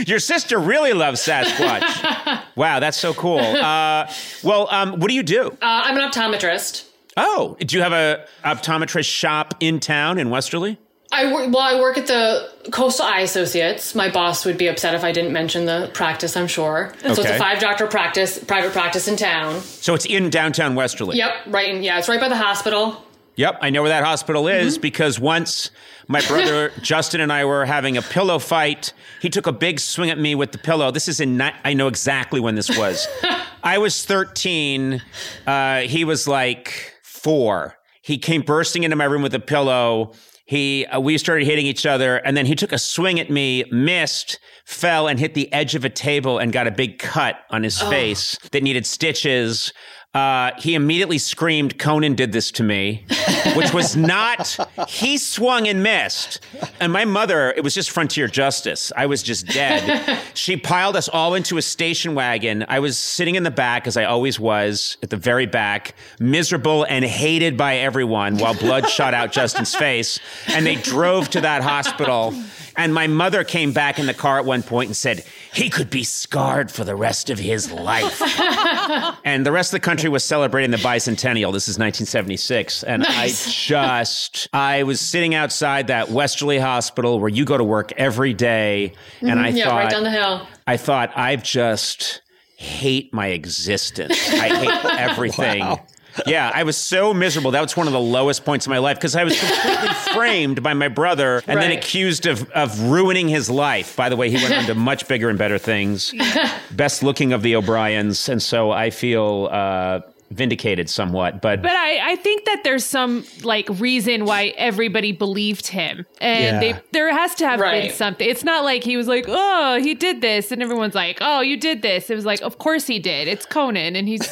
Your 0.06 0.18
sister 0.18 0.58
really 0.58 0.92
loves 0.92 1.20
Sasquatch. 1.20 2.42
Wow, 2.56 2.80
that's 2.80 2.96
so 2.96 3.12
cool. 3.14 3.38
Uh, 3.38 4.10
well, 4.42 4.68
um, 4.70 4.98
what 5.00 5.08
do 5.08 5.14
you 5.14 5.22
do? 5.22 5.48
Uh, 5.48 5.56
I'm 5.62 5.96
an 5.96 6.08
optometrist. 6.10 6.86
Oh, 7.16 7.56
do 7.60 7.76
you 7.76 7.82
have 7.82 7.92
a 7.92 8.26
optometrist 8.44 9.10
shop 9.10 9.54
in 9.60 9.80
town 9.80 10.18
in 10.18 10.30
Westerly? 10.30 10.78
I 11.12 11.32
work, 11.32 11.52
well, 11.52 11.62
I 11.62 11.80
work 11.80 11.98
at 11.98 12.06
the 12.06 12.48
Coastal 12.70 13.04
Eye 13.04 13.20
Associates. 13.20 13.94
My 13.94 14.08
boss 14.10 14.44
would 14.44 14.56
be 14.56 14.68
upset 14.68 14.94
if 14.94 15.02
I 15.02 15.10
didn't 15.10 15.32
mention 15.32 15.66
the 15.66 15.90
practice, 15.92 16.36
I'm 16.36 16.46
sure. 16.46 16.92
Okay. 17.04 17.14
So 17.14 17.22
it's 17.22 17.30
a 17.30 17.38
five 17.38 17.58
doctor 17.58 17.86
practice, 17.88 18.38
private 18.42 18.72
practice 18.72 19.08
in 19.08 19.16
town. 19.16 19.60
So 19.60 19.94
it's 19.94 20.06
in 20.06 20.30
downtown 20.30 20.76
Westerly. 20.76 21.16
Yep, 21.16 21.32
right. 21.48 21.74
In, 21.74 21.82
yeah, 21.82 21.98
it's 21.98 22.08
right 22.08 22.20
by 22.20 22.28
the 22.28 22.36
hospital. 22.36 23.04
Yep, 23.36 23.58
I 23.60 23.70
know 23.70 23.82
where 23.82 23.88
that 23.88 24.04
hospital 24.04 24.46
is 24.48 24.74
Mm-hmm. 24.74 24.82
because 24.82 25.18
once 25.18 25.70
my 26.06 26.20
brother 26.22 26.72
Justin 26.82 27.20
and 27.20 27.32
I 27.32 27.44
were 27.44 27.64
having 27.64 27.96
a 27.96 28.02
pillow 28.02 28.38
fight. 28.40 28.92
He 29.22 29.30
took 29.30 29.46
a 29.46 29.52
big 29.52 29.78
swing 29.78 30.10
at 30.10 30.18
me 30.18 30.34
with 30.34 30.50
the 30.50 30.58
pillow. 30.58 30.90
This 30.90 31.06
is 31.06 31.20
in 31.20 31.40
I 31.40 31.72
know 31.74 31.86
exactly 31.86 32.40
when 32.40 32.56
this 32.56 32.76
was. 32.76 33.06
I 33.62 33.78
was 33.78 34.04
13. 34.04 35.00
Uh, 35.46 35.80
he 35.82 36.04
was 36.04 36.26
like 36.26 36.94
four. 37.02 37.76
He 38.02 38.18
came 38.18 38.42
bursting 38.42 38.82
into 38.82 38.96
my 38.96 39.04
room 39.04 39.22
with 39.22 39.34
a 39.34 39.40
pillow. 39.40 40.12
He 40.50 40.84
uh, 40.86 40.98
we 40.98 41.16
started 41.16 41.46
hitting 41.46 41.64
each 41.64 41.86
other, 41.86 42.16
and 42.16 42.36
then 42.36 42.44
he 42.44 42.56
took 42.56 42.72
a 42.72 42.78
swing 42.78 43.20
at 43.20 43.30
me, 43.30 43.62
missed, 43.70 44.40
fell, 44.64 45.06
and 45.06 45.20
hit 45.20 45.34
the 45.34 45.50
edge 45.52 45.76
of 45.76 45.84
a 45.84 45.88
table 45.88 46.38
and 46.38 46.52
got 46.52 46.66
a 46.66 46.72
big 46.72 46.98
cut 46.98 47.36
on 47.50 47.62
his 47.62 47.80
face 47.80 48.36
that 48.50 48.60
needed 48.64 48.84
stitches. 48.84 49.72
Uh, 50.12 50.50
he 50.58 50.74
immediately 50.74 51.18
screamed, 51.18 51.78
Conan 51.78 52.16
did 52.16 52.32
this 52.32 52.50
to 52.50 52.64
me, 52.64 53.06
which 53.54 53.72
was 53.72 53.96
not, 53.96 54.56
he 54.88 55.16
swung 55.16 55.68
and 55.68 55.84
missed. 55.84 56.40
And 56.80 56.92
my 56.92 57.04
mother, 57.04 57.52
it 57.52 57.62
was 57.62 57.74
just 57.74 57.92
frontier 57.92 58.26
justice. 58.26 58.90
I 58.96 59.06
was 59.06 59.22
just 59.22 59.46
dead. 59.46 60.18
she 60.34 60.56
piled 60.56 60.96
us 60.96 61.08
all 61.08 61.34
into 61.34 61.58
a 61.58 61.62
station 61.62 62.16
wagon. 62.16 62.64
I 62.66 62.80
was 62.80 62.98
sitting 62.98 63.36
in 63.36 63.44
the 63.44 63.52
back, 63.52 63.86
as 63.86 63.96
I 63.96 64.02
always 64.04 64.40
was, 64.40 64.96
at 65.00 65.10
the 65.10 65.16
very 65.16 65.46
back, 65.46 65.94
miserable 66.18 66.82
and 66.88 67.04
hated 67.04 67.56
by 67.56 67.76
everyone 67.76 68.38
while 68.38 68.54
blood 68.54 68.88
shot 68.88 69.14
out 69.14 69.30
Justin's 69.30 69.76
face. 69.76 70.18
And 70.48 70.66
they 70.66 70.74
drove 70.74 71.30
to 71.30 71.40
that 71.42 71.62
hospital. 71.62 72.34
And 72.80 72.94
my 72.94 73.08
mother 73.08 73.44
came 73.44 73.72
back 73.74 73.98
in 73.98 74.06
the 74.06 74.14
car 74.14 74.38
at 74.38 74.46
one 74.46 74.62
point 74.62 74.88
and 74.88 74.96
said, 74.96 75.22
he 75.52 75.68
could 75.68 75.90
be 75.90 76.02
scarred 76.02 76.70
for 76.70 76.82
the 76.82 76.96
rest 76.96 77.28
of 77.28 77.38
his 77.38 77.70
life. 77.70 78.22
and 79.24 79.44
the 79.44 79.52
rest 79.52 79.74
of 79.74 79.82
the 79.82 79.84
country 79.84 80.08
was 80.08 80.24
celebrating 80.24 80.70
the 80.70 80.78
bicentennial. 80.78 81.52
This 81.52 81.68
is 81.68 81.76
1976. 81.76 82.82
And 82.84 83.04
I 83.04 83.28
just, 83.48 84.48
I 84.54 84.84
was 84.84 84.98
sitting 84.98 85.34
outside 85.34 85.88
that 85.88 86.08
Westerly 86.08 86.58
Hospital 86.58 87.20
where 87.20 87.28
you 87.28 87.44
go 87.44 87.58
to 87.58 87.64
work 87.64 87.92
every 87.98 88.32
day. 88.32 88.94
And 89.20 89.32
mm-hmm. 89.32 89.38
I 89.40 89.48
Yeah, 89.50 89.64
thought, 89.66 89.76
right 89.76 89.90
down 89.90 90.04
the 90.04 90.10
hill. 90.10 90.48
I 90.66 90.78
thought, 90.78 91.12
I've 91.14 91.42
just 91.42 92.22
hate 92.56 93.12
my 93.12 93.26
existence. 93.26 94.18
I 94.32 94.48
hate 94.48 94.84
everything. 94.98 95.78
Yeah, 96.26 96.50
I 96.54 96.62
was 96.62 96.76
so 96.76 97.14
miserable. 97.14 97.50
That 97.52 97.60
was 97.62 97.76
one 97.76 97.86
of 97.86 97.92
the 97.92 98.00
lowest 98.00 98.44
points 98.44 98.66
of 98.66 98.70
my 98.70 98.78
life 98.78 98.96
because 98.96 99.16
I 99.16 99.24
was 99.24 99.38
completely 99.38 99.88
framed 100.14 100.62
by 100.62 100.74
my 100.74 100.88
brother 100.88 101.42
and 101.46 101.60
then 101.60 101.72
accused 101.72 102.26
of, 102.26 102.50
of 102.50 102.80
ruining 102.82 103.28
his 103.28 103.48
life. 103.50 103.96
By 103.96 104.08
the 104.08 104.16
way, 104.16 104.30
he 104.30 104.36
went 104.36 104.54
on 104.54 104.64
to 104.64 104.74
much 104.74 105.08
bigger 105.08 105.28
and 105.28 105.38
better 105.38 105.58
things. 105.58 106.14
Best 106.70 107.02
looking 107.02 107.32
of 107.32 107.42
the 107.42 107.56
O'Briens. 107.56 108.28
And 108.28 108.42
so 108.42 108.70
I 108.70 108.90
feel 108.90 109.48
uh, 109.50 110.00
vindicated 110.30 110.88
somewhat. 110.88 111.42
But, 111.42 111.60
But 111.62 111.72
I, 111.72 112.12
I 112.12 112.16
think 112.16 112.44
that 112.44 112.62
there's 112.64 112.84
some 112.84 113.24
like 113.42 113.68
reason 113.68 114.24
why 114.24 114.54
everybody 114.56 115.12
believed 115.12 115.66
him, 115.66 116.06
and 116.20 116.44
Yeah. 116.62 116.72
they 116.74 116.80
there 116.92 117.12
has 117.12 117.34
to 117.36 117.48
have 117.48 117.58
been 117.60 117.90
something. 117.90 118.28
It's 118.28 118.44
not 118.44 118.62
like 118.64 118.84
he 118.84 118.96
was 118.96 119.08
like, 119.08 119.24
"Oh, 119.28 119.80
he 119.82 119.94
did 119.94 120.20
this," 120.20 120.52
and 120.52 120.62
everyone's 120.62 120.94
like, 120.94 121.18
"Oh, 121.20 121.40
you 121.40 121.56
did 121.56 121.82
this." 121.82 122.10
It 122.10 122.14
was 122.14 122.24
like, 122.24 122.40
"Of 122.42 122.58
course 122.58 122.86
he 122.86 122.98
did. 122.98 123.26
It's 123.28 123.44
Conan, 123.44 123.96
and 123.96 124.06
he's 124.08 124.24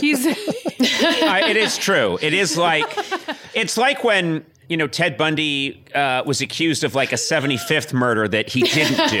he's 0.00 0.26
I, 0.82 1.44
it 1.50 1.56
is 1.56 1.76
true. 1.78 2.18
It 2.22 2.32
is 2.34 2.56
like 2.56 2.86
it's 3.54 3.76
like 3.76 4.02
when 4.04 4.44
you 4.68 4.76
know 4.78 4.86
Ted 4.86 5.16
Bundy 5.18 5.84
uh, 5.94 6.22
was 6.24 6.40
accused 6.40 6.82
of 6.82 6.94
like 6.94 7.12
a 7.12 7.16
75th 7.16 7.92
murder 7.92 8.26
that 8.28 8.48
he 8.48 8.62
didn't 8.62 9.10
do. 9.10 9.16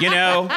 you 0.04 0.10
know, 0.10 0.48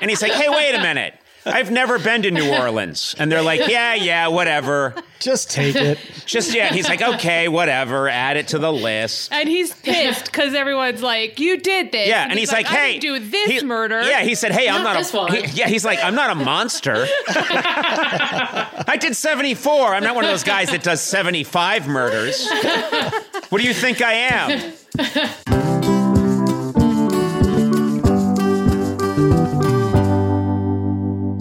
and 0.00 0.08
he's 0.08 0.22
like, 0.22 0.32
"Hey, 0.32 0.48
wait 0.48 0.74
a 0.74 0.80
minute." 0.80 1.14
I've 1.46 1.70
never 1.70 1.98
been 1.98 2.22
to 2.22 2.30
New 2.30 2.50
Orleans. 2.54 3.14
And 3.18 3.30
they're 3.30 3.42
like, 3.42 3.68
yeah, 3.68 3.94
yeah, 3.94 4.28
whatever. 4.28 4.94
Just 5.20 5.50
take 5.50 5.76
it. 5.76 5.98
Just, 6.26 6.54
yeah. 6.54 6.72
He's 6.72 6.88
like, 6.88 7.02
okay, 7.02 7.48
whatever. 7.48 8.08
Add 8.08 8.36
it 8.36 8.48
to 8.48 8.58
the 8.58 8.72
list. 8.72 9.32
and 9.32 9.48
he's 9.48 9.72
pissed 9.74 10.24
because 10.26 10.54
everyone's 10.54 11.02
like, 11.02 11.38
"You 11.40 11.56
did 11.58 11.92
this." 11.92 12.08
Yeah, 12.08 12.26
and 12.28 12.38
he's, 12.38 12.52
like, 12.52 12.66
"I 12.66 12.74
"Hey, 12.74 12.98
didn't 12.98 13.22
do 13.22 13.30
this 13.30 13.60
he- 13.60 13.66
murder." 13.66 14.02
Yeah, 14.02 14.22
he 14.22 14.34
said, 14.34 14.52
"Hey, 14.52 14.68
I'm 14.68 14.82
Not 14.82 14.94
not 14.94 14.98
this 14.98 15.14
a." 15.14 15.16
one. 15.16 15.32
he- 15.34 15.46
yeah, 15.58 15.68
he's 15.68 15.84
like, 15.84 15.98
"I'm 16.02 16.14
not 16.14 16.30
a 16.30 16.34
monster." 16.34 17.06
I 17.26 18.96
did 19.00 19.16
74. 19.16 19.94
I'm 19.94 20.02
not 20.02 20.14
one 20.14 20.24
of 20.24 20.30
those 20.30 20.44
guys 20.44 20.70
that 20.70 20.82
does 20.82 21.00
75 21.00 21.88
murders. 21.88 22.48
what 23.48 23.60
do 23.60 23.66
you 23.66 23.74
think 23.74 24.00
I 24.02 24.12
am? 24.12 25.72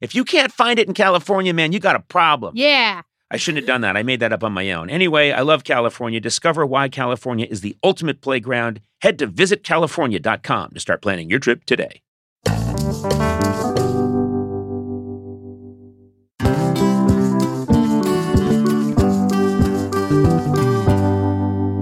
if 0.00 0.14
you 0.14 0.24
can't 0.24 0.52
find 0.52 0.78
it 0.78 0.88
in 0.88 0.94
California, 0.94 1.52
man, 1.52 1.72
you 1.72 1.80
got 1.80 1.96
a 1.96 2.00
problem. 2.00 2.54
yeah. 2.56 3.02
I 3.30 3.36
shouldn't 3.36 3.60
have 3.62 3.66
done 3.66 3.82
that. 3.82 3.94
I 3.94 4.02
made 4.02 4.20
that 4.20 4.32
up 4.32 4.42
on 4.42 4.54
my 4.54 4.72
own. 4.72 4.88
Anyway, 4.88 5.32
I 5.32 5.42
love 5.42 5.62
California. 5.62 6.18
Discover 6.18 6.64
why 6.64 6.88
California 6.88 7.46
is 7.50 7.60
the 7.60 7.76
ultimate 7.84 8.22
playground. 8.22 8.80
Head 9.02 9.18
to 9.18 9.26
visitcalifornia.com 9.28 10.70
to 10.70 10.80
start 10.80 11.02
planning 11.02 11.28
your 11.28 11.38
trip 11.38 11.66
today. 11.66 12.00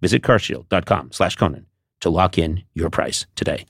Visit 0.00 0.22
carshield.com 0.22 1.12
slash 1.12 1.36
Conan 1.36 1.66
to 2.00 2.10
lock 2.10 2.36
in 2.38 2.62
your 2.74 2.90
price 2.90 3.26
today. 3.34 3.66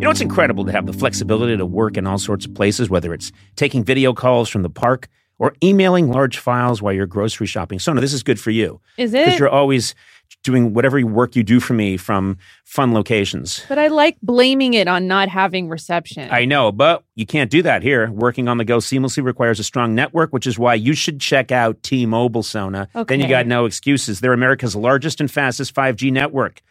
You 0.00 0.06
know, 0.06 0.10
it's 0.10 0.20
incredible 0.20 0.64
to 0.64 0.72
have 0.72 0.86
the 0.86 0.92
flexibility 0.92 1.56
to 1.56 1.64
work 1.64 1.96
in 1.96 2.08
all 2.08 2.18
sorts 2.18 2.44
of 2.44 2.54
places, 2.54 2.90
whether 2.90 3.14
it's 3.14 3.30
taking 3.54 3.84
video 3.84 4.12
calls 4.12 4.48
from 4.48 4.62
the 4.62 4.70
park 4.70 5.06
or 5.38 5.54
emailing 5.62 6.08
large 6.08 6.38
files 6.38 6.82
while 6.82 6.92
you're 6.92 7.06
grocery 7.06 7.46
shopping. 7.46 7.78
Sona, 7.78 8.00
this 8.00 8.12
is 8.12 8.24
good 8.24 8.40
for 8.40 8.50
you 8.50 8.80
Is 8.96 9.14
it? 9.14 9.24
because 9.24 9.38
you're 9.38 9.48
always 9.48 9.94
doing 10.42 10.74
whatever 10.74 11.04
work 11.04 11.36
you 11.36 11.42
do 11.42 11.60
for 11.60 11.74
me 11.74 11.96
from 11.96 12.38
fun 12.64 12.92
locations. 12.92 13.64
But 13.68 13.78
I 13.78 13.88
like 13.88 14.18
blaming 14.22 14.74
it 14.74 14.88
on 14.88 15.06
not 15.06 15.28
having 15.28 15.68
reception. 15.68 16.28
I 16.30 16.44
know, 16.44 16.72
but 16.72 17.04
you 17.14 17.26
can't 17.26 17.50
do 17.50 17.62
that 17.62 17.82
here. 17.82 18.10
Working 18.10 18.48
on 18.48 18.58
the 18.58 18.64
go 18.64 18.78
seamlessly 18.78 19.24
requires 19.24 19.60
a 19.60 19.64
strong 19.64 19.94
network, 19.94 20.32
which 20.32 20.46
is 20.46 20.58
why 20.58 20.74
you 20.74 20.94
should 20.94 21.20
check 21.20 21.52
out 21.52 21.82
T 21.82 22.06
Mobile 22.06 22.42
Sona. 22.42 22.88
Okay. 22.94 23.14
Then 23.14 23.20
you 23.20 23.28
got 23.28 23.46
no 23.46 23.64
excuses. 23.64 24.20
They're 24.20 24.32
America's 24.32 24.76
largest 24.76 25.20
and 25.20 25.30
fastest 25.30 25.74
5G 25.74 26.12
network. 26.12 26.62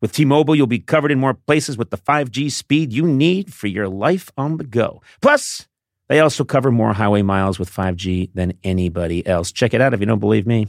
With 0.00 0.12
T 0.12 0.24
Mobile, 0.24 0.54
you'll 0.54 0.66
be 0.66 0.80
covered 0.80 1.10
in 1.10 1.18
more 1.18 1.34
places 1.34 1.78
with 1.78 1.90
the 1.90 1.96
5G 1.96 2.50
speed 2.50 2.92
you 2.92 3.06
need 3.06 3.54
for 3.54 3.68
your 3.68 3.88
life 3.88 4.30
on 4.36 4.58
the 4.58 4.64
go. 4.64 5.00
Plus, 5.22 5.66
they 6.08 6.20
also 6.20 6.44
cover 6.44 6.70
more 6.70 6.92
highway 6.92 7.22
miles 7.22 7.58
with 7.58 7.70
5G 7.70 8.30
than 8.34 8.52
anybody 8.62 9.26
else. 9.26 9.50
Check 9.50 9.72
it 9.72 9.80
out 9.80 9.94
if 9.94 10.00
you 10.00 10.06
don't 10.06 10.18
believe 10.18 10.46
me. 10.46 10.68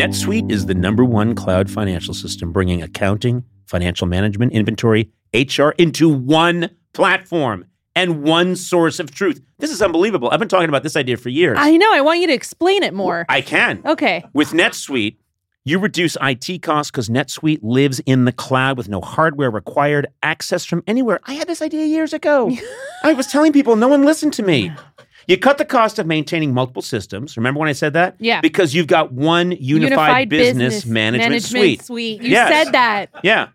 NetSuite 0.00 0.50
is 0.50 0.64
the 0.64 0.72
number 0.72 1.04
one 1.04 1.34
cloud 1.34 1.70
financial 1.70 2.14
system, 2.14 2.52
bringing 2.52 2.82
accounting, 2.82 3.44
financial 3.66 4.06
management, 4.06 4.50
inventory, 4.54 5.10
HR 5.34 5.72
into 5.76 6.08
one 6.08 6.70
platform 6.94 7.66
and 7.94 8.22
one 8.22 8.56
source 8.56 8.98
of 8.98 9.10
truth. 9.10 9.42
This 9.58 9.70
is 9.70 9.82
unbelievable. 9.82 10.30
I've 10.30 10.38
been 10.38 10.48
talking 10.48 10.70
about 10.70 10.84
this 10.84 10.96
idea 10.96 11.18
for 11.18 11.28
years. 11.28 11.58
I 11.60 11.76
know. 11.76 11.92
I 11.92 12.00
want 12.00 12.20
you 12.20 12.28
to 12.28 12.32
explain 12.32 12.82
it 12.82 12.94
more. 12.94 13.26
I 13.28 13.42
can. 13.42 13.82
okay. 13.84 14.24
With 14.32 14.52
NetSuite, 14.52 15.16
you 15.66 15.78
reduce 15.78 16.16
IT 16.22 16.62
costs 16.62 16.90
because 16.90 17.10
NetSuite 17.10 17.60
lives 17.60 18.00
in 18.06 18.24
the 18.24 18.32
cloud 18.32 18.78
with 18.78 18.88
no 18.88 19.02
hardware 19.02 19.50
required, 19.50 20.06
access 20.22 20.64
from 20.64 20.82
anywhere. 20.86 21.20
I 21.24 21.34
had 21.34 21.46
this 21.46 21.60
idea 21.60 21.84
years 21.84 22.14
ago. 22.14 22.50
I 23.04 23.12
was 23.12 23.26
telling 23.26 23.52
people, 23.52 23.76
no 23.76 23.88
one 23.88 24.06
listened 24.06 24.32
to 24.34 24.42
me. 24.42 24.72
You 25.30 25.38
cut 25.38 25.58
the 25.58 25.64
cost 25.64 26.00
of 26.00 26.08
maintaining 26.08 26.52
multiple 26.52 26.82
systems. 26.82 27.36
Remember 27.36 27.60
when 27.60 27.68
I 27.68 27.72
said 27.72 27.92
that? 27.92 28.16
Yeah. 28.18 28.40
Because 28.40 28.74
you've 28.74 28.88
got 28.88 29.12
one 29.12 29.52
unified, 29.52 30.28
business, 30.28 30.84
management, 30.84 31.44
suite. 31.44 31.88
You 31.88 32.18
Yes. 32.20 32.48
said 32.64 32.72
that. 32.72 33.10
Yeah. 33.22 33.46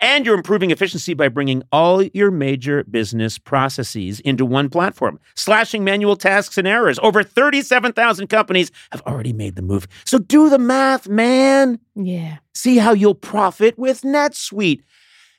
And 0.00 0.26
you're 0.26 0.34
improving 0.34 0.72
efficiency 0.72 1.14
by 1.14 1.28
bringing 1.28 1.62
all 1.70 2.02
your 2.02 2.32
major 2.32 2.82
business 2.90 3.38
processes 3.38 4.18
into 4.20 4.44
one 4.44 4.68
platform, 4.68 5.20
slashing 5.36 5.84
manual 5.84 6.16
tasks 6.16 6.58
and 6.58 6.66
errors. 6.66 6.98
Over 7.00 7.22
37,000 7.22 8.26
companies 8.26 8.72
have 8.90 9.00
already 9.02 9.32
made 9.32 9.54
the 9.54 9.62
move. 9.62 9.86
So 10.04 10.18
do 10.18 10.50
the 10.50 10.58
math, 10.58 11.08
man. 11.08 11.78
Yeah. 11.94 12.38
See 12.54 12.78
how 12.78 12.92
you'll 12.92 13.14
profit 13.14 13.78
with 13.78 14.02
NetSuite. 14.02 14.80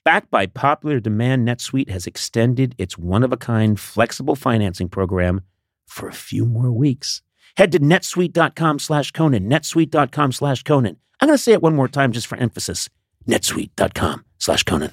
Backed 0.05 0.31
by 0.31 0.45
popular 0.45 1.01
demand, 1.01 1.45
NetSuite 1.45 1.89
has 1.89 2.07
extended 2.07 2.75
its 2.77 2.97
one 2.97 3.23
of 3.23 3.33
a 3.33 3.37
kind 3.37 3.77
flexible 3.77 4.35
financing 4.37 4.87
program 4.87 5.41
for 5.85 6.07
a 6.07 6.13
few 6.13 6.45
more 6.45 6.71
weeks. 6.71 7.21
Head 7.57 7.71
to 7.71 7.79
netsuite.com 7.79 8.79
slash 8.79 9.11
Conan, 9.11 9.49
netsuite.com 9.49 10.31
slash 10.31 10.63
Conan. 10.63 10.97
I'm 11.21 11.27
going 11.27 11.37
to 11.37 11.41
say 11.41 11.53
it 11.53 11.61
one 11.61 11.75
more 11.75 11.87
time 11.87 12.11
just 12.11 12.27
for 12.27 12.37
emphasis 12.37 12.89
netsuite.com 13.27 14.25
slash 14.37 14.63
Conan. 14.63 14.91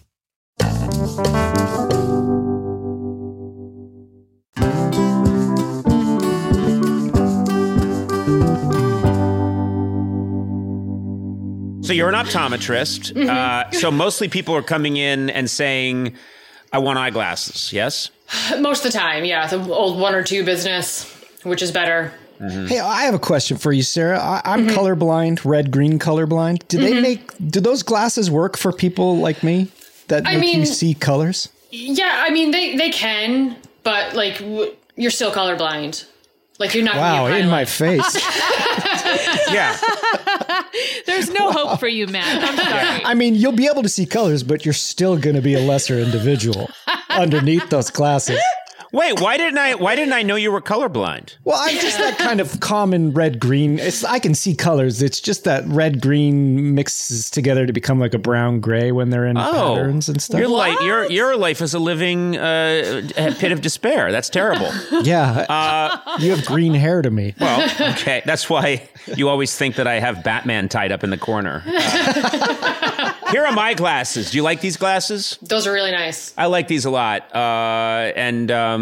So 11.85 11.93
you're 11.93 12.09
an 12.09 12.15
optometrist. 12.15 13.29
Uh, 13.29 13.71
so 13.73 13.91
mostly 13.91 14.29
people 14.29 14.55
are 14.55 14.63
coming 14.63 14.97
in 14.97 15.29
and 15.31 15.51
saying, 15.51 16.15
I 16.73 16.79
want 16.79 16.99
eyeglasses, 16.99 17.73
yes? 17.73 18.11
Most 18.59 18.85
of 18.85 18.93
the 18.93 18.99
time, 18.99 19.25
yeah. 19.25 19.47
The 19.47 19.73
old 19.73 19.99
one 19.99 20.15
or 20.15 20.23
two 20.23 20.45
business, 20.45 21.13
which 21.43 21.63
is 21.63 21.71
better. 21.71 22.13
Mm-hmm. 22.41 22.67
Hey, 22.67 22.81
I 22.81 23.03
have 23.03 23.15
a 23.15 23.21
question 23.21 23.57
for 23.57 23.73
you, 23.73 23.83
Sara. 23.83 24.19
I, 24.19 24.41
I'm 24.45 24.67
mm-hmm. 24.67 24.77
colorblind, 24.77 25.45
red 25.45 25.71
green 25.71 25.99
colorblind. 25.99 26.67
Do 26.69 26.79
they 26.79 26.93
mm-hmm. 26.93 27.03
make? 27.03 27.51
Do 27.51 27.61
those 27.61 27.83
glasses 27.83 28.31
work 28.31 28.57
for 28.57 28.73
people 28.73 29.19
like 29.19 29.43
me 29.43 29.71
that 30.09 30.27
I 30.27 30.37
make 30.37 30.53
you 30.53 30.59
mean- 30.59 30.67
see 30.67 30.95
colors? 30.95 31.49
Yeah, 31.71 32.25
I 32.27 32.31
mean 32.31 32.51
they 32.51 32.77
they 32.77 32.91
can, 32.91 33.57
but 33.83 34.15
like 34.15 34.39
w- 34.39 34.75
you're 34.97 35.11
still 35.11 35.33
colorblind. 35.33 36.05
Like 36.63 36.75
you're 36.75 36.85
not. 36.85 36.95
gonna 36.95 37.23
Wow, 37.23 37.27
be 37.27 37.33
a 37.35 37.37
in 37.39 37.49
my 37.51 37.65
face. 37.65 38.17
Yeah. 39.53 39.77
There's 41.07 41.29
no 41.31 41.51
hope 41.53 41.79
for 41.81 41.89
you, 41.89 42.07
Matt. 42.07 42.43
I'm 42.49 42.57
sorry. 42.57 43.05
I 43.05 43.15
mean, 43.15 43.35
you'll 43.35 43.53
be 43.53 43.67
able 43.67 43.83
to 43.83 43.89
see 43.89 44.07
colors, 44.07 44.43
but 44.43 44.65
you're 44.65 44.73
still 44.73 45.19
going 45.19 45.37
to 45.37 45.43
be 45.43 45.55
a 45.55 45.61
lesser 45.61 45.99
individual 45.99 46.71
underneath 47.11 47.69
those 47.69 47.91
glasses. 47.91 48.41
Wait, 48.93 49.21
why 49.23 49.39
didn't 49.39 49.59
I? 49.59 49.75
Why 49.75 49.97
didn't 49.97 50.13
I 50.13 50.23
know 50.23 50.37
you 50.37 50.53
were 50.53 50.61
colorblind? 50.61 51.37
Well, 51.45 51.57
I'm 51.59 51.79
just 51.79 51.97
that 51.97 52.19
kind 52.19 52.41
of 52.41 52.61
common 52.61 53.13
red 53.13 53.41
green. 53.41 53.79
It's 53.79 54.05
I 54.05 54.19
can 54.19 54.35
see 54.35 54.55
colors. 54.55 55.01
It's 55.01 55.19
just 55.19 55.45
that 55.45 55.65
red 55.67 56.03
green 56.03 56.75
mixes 56.75 57.31
together 57.31 57.65
to 57.65 57.73
become 57.73 57.99
like 57.99 58.13
a 58.13 58.19
brown 58.19 58.61
gray 58.61 58.93
when 58.93 59.09
they're 59.09 59.27
in 59.27 59.37
patterns 59.37 60.11
and 60.11 60.21
stuff. 60.21 60.39
Your 60.39 60.49
life, 60.49 60.79
your 60.83 61.11
your 61.11 61.37
life 61.39 61.63
is 61.63 61.73
a 61.73 61.79
living 61.79 62.37
uh, 62.37 63.09
pit 63.39 63.51
of 63.51 63.63
despair. 63.63 64.13
That's 64.13 64.29
terrible. 64.29 64.71
yeah, 65.03 65.99
you 66.19 66.31
have 66.31 66.45
green 66.45 66.75
hair 66.75 67.01
to 67.01 67.11
me. 67.11 67.35
Well, 67.41 67.93
okay, 67.93 68.21
that's 68.27 68.51
why 68.51 68.91
you 69.17 69.31
always 69.31 69.57
think 69.57 69.77
that 69.77 69.87
I 69.87 70.01
have 70.01 70.23
Batman 70.23 70.69
tied 70.69 70.93
up 70.93 71.03
in 71.03 71.09
the 71.09 71.19
corner. 71.19 71.63
Uh, 71.67 73.15
here 73.33 73.47
are 73.47 73.53
my 73.53 73.73
glasses. 73.73 74.31
Do 74.31 74.37
you 74.37 74.43
like 74.43 74.61
these 74.61 74.77
glasses? 74.77 75.39
Those 75.41 75.67
are 75.67 75.73
really 75.73 75.93
nice. 75.93 76.35
I 76.37 76.47
like 76.47 76.69
these 76.69 76.85
a 76.85 76.91
lot. 76.91 77.35
Uh, 77.35 78.13
and 78.15 78.51
um, 78.51 78.82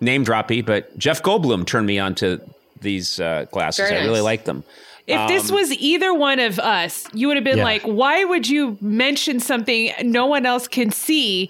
name 0.00 0.24
droppy, 0.24 0.64
but 0.64 0.96
Jeff 0.98 1.22
Goldblum 1.22 1.66
turned 1.66 1.86
me 1.86 1.98
on 1.98 2.14
to 2.16 2.40
these 2.80 3.20
uh, 3.20 3.46
glasses. 3.50 3.88
Very 3.88 4.02
I 4.02 4.04
really 4.04 4.20
like 4.20 4.44
them. 4.44 4.64
If 5.06 5.28
this 5.28 5.50
um, 5.50 5.56
was 5.56 5.72
either 5.72 6.12
one 6.12 6.40
of 6.40 6.58
us, 6.58 7.04
you 7.14 7.28
would 7.28 7.36
have 7.36 7.44
been 7.44 7.58
Yeah. 7.58 7.64
like, 7.64 7.82
why 7.82 8.24
would 8.24 8.48
you 8.48 8.76
mention 8.80 9.38
something 9.38 9.92
no 10.02 10.26
one 10.26 10.44
else 10.46 10.66
can 10.66 10.90
see 10.90 11.48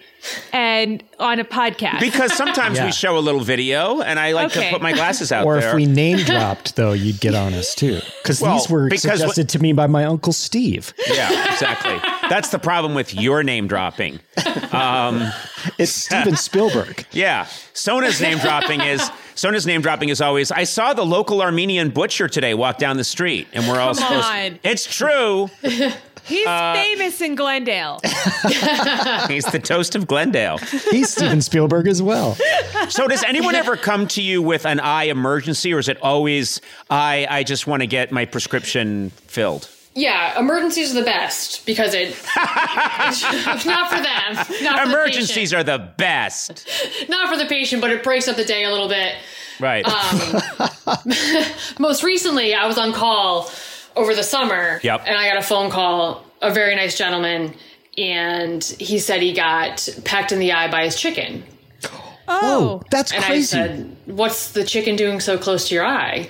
and 0.52 1.02
on 1.18 1.40
a 1.40 1.44
podcast? 1.44 2.00
Because 2.00 2.34
sometimes 2.34 2.76
Yeah. 2.78 2.84
we 2.86 2.92
show 2.92 3.16
a 3.16 3.20
little 3.20 3.40
video, 3.40 4.02
and 4.02 4.18
I 4.20 4.32
like 4.32 4.48
Okay. 4.54 4.66
to 4.66 4.72
put 4.74 4.82
my 4.82 4.92
glasses 4.92 5.32
out 5.32 5.46
Or 5.46 5.58
there. 5.58 5.70
if 5.70 5.74
we 5.74 5.86
name 5.86 6.18
dropped, 6.18 6.76
though, 6.76 6.92
you'd 6.92 7.18
get 7.20 7.34
on 7.34 7.54
us 7.54 7.74
too. 7.74 8.00
Because 8.22 8.42
Well, 8.42 8.58
these 8.58 8.68
were 8.68 8.90
because 8.90 9.20
suggested 9.20 9.48
to 9.50 9.58
me 9.58 9.72
by 9.72 9.86
my 9.86 10.04
uncle 10.04 10.34
Steve. 10.34 10.92
yeah, 11.10 11.50
exactly. 11.52 11.96
That's 12.28 12.50
the 12.50 12.58
problem 12.58 12.94
with 12.94 13.14
your 13.14 13.42
name 13.42 13.66
dropping. 13.68 14.20
Um, 14.72 15.32
it's 15.78 15.92
Steven 15.92 16.36
Spielberg. 16.36 17.06
Yeah. 17.12 17.46
Sona's 17.72 18.20
name 18.20 18.38
dropping 18.38 18.80
is 18.82 19.10
Sona's 19.36 19.66
name 19.66 19.82
dropping 19.82 20.08
is 20.08 20.22
always 20.22 20.50
I 20.50 20.64
saw 20.64 20.94
the 20.94 21.04
local 21.04 21.42
Armenian 21.42 21.90
butcher 21.90 22.26
today 22.26 22.54
walk 22.54 22.78
down 22.78 22.96
the 22.96 23.04
street 23.04 23.46
and 23.52 23.68
we're 23.68 23.78
all 23.78 23.94
Come 23.94 24.02
supposed 24.02 24.26
on. 24.26 24.58
It's 24.64 24.84
true. 24.84 25.50
He's 26.26 26.46
uh, 26.46 26.72
famous 26.74 27.20
in 27.20 27.36
Glendale. 27.36 28.00
He's 29.28 29.44
the 29.44 29.60
toast 29.62 29.94
of 29.94 30.08
Glendale. 30.08 30.58
He's 30.90 31.10
Steven 31.10 31.40
Spielberg 31.40 31.86
as 31.86 32.02
well. 32.02 32.36
So 32.88 33.06
does 33.06 33.22
anyone 33.22 33.54
ever 33.54 33.76
come 33.76 34.08
to 34.08 34.22
you 34.22 34.42
with 34.42 34.66
an 34.66 34.80
eye 34.80 35.04
emergency 35.04 35.72
or 35.72 35.78
is 35.78 35.88
it 35.88 36.02
always 36.02 36.60
I 36.90 37.26
I 37.30 37.42
just 37.44 37.66
want 37.66 37.82
to 37.82 37.86
get 37.86 38.10
my 38.10 38.24
prescription 38.24 39.10
filled? 39.10 39.68
Yeah, 39.98 40.38
emergencies 40.38 40.92
are 40.92 41.00
the 41.00 41.04
best 41.06 41.64
because 41.64 41.94
it 41.94 42.08
it's 42.10 42.26
not 43.64 43.88
for 43.90 43.96
them, 43.96 44.62
not 44.62 44.82
for 44.82 44.88
Emergencies 44.90 45.50
the 45.50 45.56
are 45.56 45.64
the 45.64 45.78
best. 45.96 46.68
not 47.08 47.30
for 47.30 47.38
the 47.42 47.46
patient, 47.46 47.80
but 47.80 47.90
it 47.90 48.02
breaks 48.02 48.28
up 48.28 48.36
the 48.36 48.44
day 48.44 48.64
a 48.64 48.70
little 48.70 48.88
bit. 48.88 49.14
Right. 49.58 49.86
Um, 49.86 50.42
Most 51.78 52.02
recently, 52.02 52.54
I 52.54 52.66
was 52.66 52.76
on 52.76 52.92
call 52.92 53.50
over 53.96 54.14
the 54.14 54.22
summer, 54.22 54.80
Yep. 54.82 55.04
and 55.06 55.16
I 55.16 55.28
got 55.28 55.38
a 55.38 55.42
phone 55.46 55.70
call. 55.70 56.24
A 56.42 56.52
very 56.52 56.74
nice 56.76 56.98
gentleman, 56.98 57.54
and 57.96 58.62
he 58.62 58.98
said 58.98 59.22
he 59.22 59.32
got 59.32 59.88
pecked 60.04 60.30
in 60.30 60.38
the 60.38 60.52
eye 60.52 60.70
by 60.70 60.84
his 60.84 60.96
chicken. 61.00 61.42
Oh, 62.28 62.82
that's 62.90 63.12
And 63.12 63.22
crazy. 63.22 63.56
I 63.56 63.66
said, 63.68 63.96
"What's 64.06 64.50
the 64.50 64.64
chicken 64.64 64.96
doing 64.96 65.20
so 65.20 65.38
close 65.38 65.68
to 65.68 65.74
your 65.76 65.86
eye?" 65.86 66.28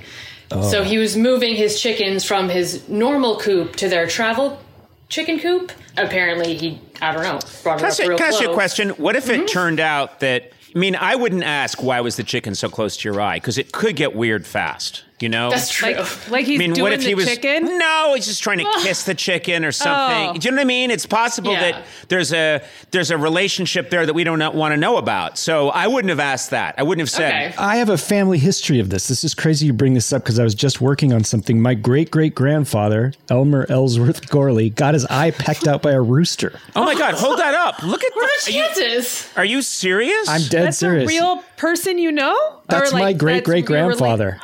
Oh. 0.50 0.62
So 0.70 0.82
he 0.84 0.98
was 0.98 1.16
moving 1.16 1.56
his 1.56 1.80
chickens 1.80 2.24
from 2.24 2.48
his 2.48 2.88
normal 2.88 3.38
coop 3.38 3.76
to 3.76 3.88
their 3.88 4.06
travel 4.06 4.60
chicken 5.08 5.38
coop. 5.40 5.72
Apparently, 5.96 6.56
he 6.56 6.80
I 7.00 7.12
don't 7.12 7.22
know 7.22 7.38
brought 7.62 7.80
it 7.80 7.82
Can 7.82 7.86
I 7.86 7.88
up 7.88 7.98
real 8.08 8.18
can 8.18 8.24
I 8.24 8.28
ask 8.28 8.40
you 8.40 8.50
a 8.50 8.54
question? 8.54 8.90
What 8.90 9.16
if 9.16 9.28
it 9.28 9.36
Mm-hmm. 9.38 9.46
turned 9.46 9.80
out 9.80 10.20
that 10.20 10.52
I 10.74 10.78
mean, 10.78 10.94
I 10.94 11.16
wouldn't 11.16 11.42
ask 11.44 11.82
why 11.82 12.00
was 12.02 12.16
the 12.16 12.22
chicken 12.22 12.54
so 12.54 12.68
close 12.68 12.98
to 12.98 13.08
your 13.08 13.18
eye 13.20 13.38
because 13.38 13.56
it 13.56 13.72
could 13.72 13.96
get 13.96 14.14
weird 14.14 14.46
fast. 14.46 15.04
You 15.18 15.30
know, 15.30 15.48
That's 15.48 15.70
true. 15.70 15.94
Like, 15.94 16.30
like 16.30 16.44
he's 16.46 16.58
I 16.58 16.64
mean, 16.64 16.72
doing 16.74 16.82
what 16.82 16.92
if 16.92 17.00
the 17.00 17.06
he 17.06 17.14
was 17.14 17.24
chicken? 17.24 17.78
No, 17.78 18.12
he's 18.14 18.26
just 18.26 18.42
trying 18.42 18.58
to 18.58 18.66
kiss 18.82 19.04
the 19.04 19.14
chicken 19.14 19.64
or 19.64 19.72
something. 19.72 20.28
Oh. 20.28 20.34
Do 20.38 20.44
you 20.46 20.50
know 20.50 20.56
what 20.56 20.60
I 20.60 20.64
mean? 20.66 20.90
It's 20.90 21.06
possible 21.06 21.52
Yeah. 21.52 21.72
that 21.72 21.84
there's 22.08 22.34
a 22.34 22.60
there's 22.90 23.10
a 23.10 23.16
relationship 23.16 23.88
there 23.88 24.04
that 24.04 24.12
we 24.12 24.24
don't 24.24 24.54
want 24.54 24.72
to 24.72 24.76
know 24.76 24.98
about. 24.98 25.38
So 25.38 25.70
I 25.70 25.86
wouldn't 25.86 26.10
have 26.10 26.20
asked 26.20 26.50
that. 26.50 26.74
I 26.76 26.82
wouldn't 26.82 27.00
have 27.00 27.08
said. 27.10 27.32
Okay. 27.52 27.54
I 27.56 27.76
have 27.76 27.88
a 27.88 27.96
family 27.96 28.36
history 28.38 28.78
of 28.78 28.90
this. 28.90 29.08
This 29.08 29.24
is 29.24 29.32
crazy 29.34 29.64
you 29.66 29.72
bring 29.72 29.94
this 29.94 30.12
up 30.12 30.22
because 30.22 30.38
I 30.38 30.44
was 30.44 30.54
just 30.54 30.82
working 30.82 31.14
on 31.14 31.24
something. 31.24 31.62
My 31.62 31.72
great 31.72 32.10
great 32.10 32.34
grandfather, 32.34 33.14
Elmer 33.30 33.64
Ellsworth 33.70 34.28
Gorley, 34.28 34.68
got 34.68 34.92
his 34.92 35.06
eye 35.06 35.30
pecked 35.30 35.66
out 35.66 35.80
by 35.80 35.92
a 35.92 36.00
rooster. 36.02 36.52
Oh 36.74 36.84
my 36.84 36.94
God, 36.94 37.14
hold 37.14 37.38
that 37.38 37.54
up! 37.54 37.82
Look 37.82 38.04
at 38.04 38.12
What 38.16 38.30
the, 38.44 38.52
the 38.52 38.58
are 38.58 38.60
you, 38.60 38.66
chances? 38.74 39.32
are 39.34 39.44
you 39.46 39.62
serious? 39.62 40.28
I'm 40.28 40.42
dead 40.42 40.66
That's 40.66 40.76
serious. 40.78 41.04
a 41.04 41.06
real 41.08 41.42
person 41.56 41.96
you 41.98 42.12
know? 42.12 42.36
That's 42.68 42.90
Or, 42.90 42.94
like, 42.94 43.02
my 43.02 43.12
great 43.14 43.34
that's 43.36 43.46
great 43.46 43.68
your 43.68 43.78
rela- 43.78 43.84
grandfather. 43.96 44.38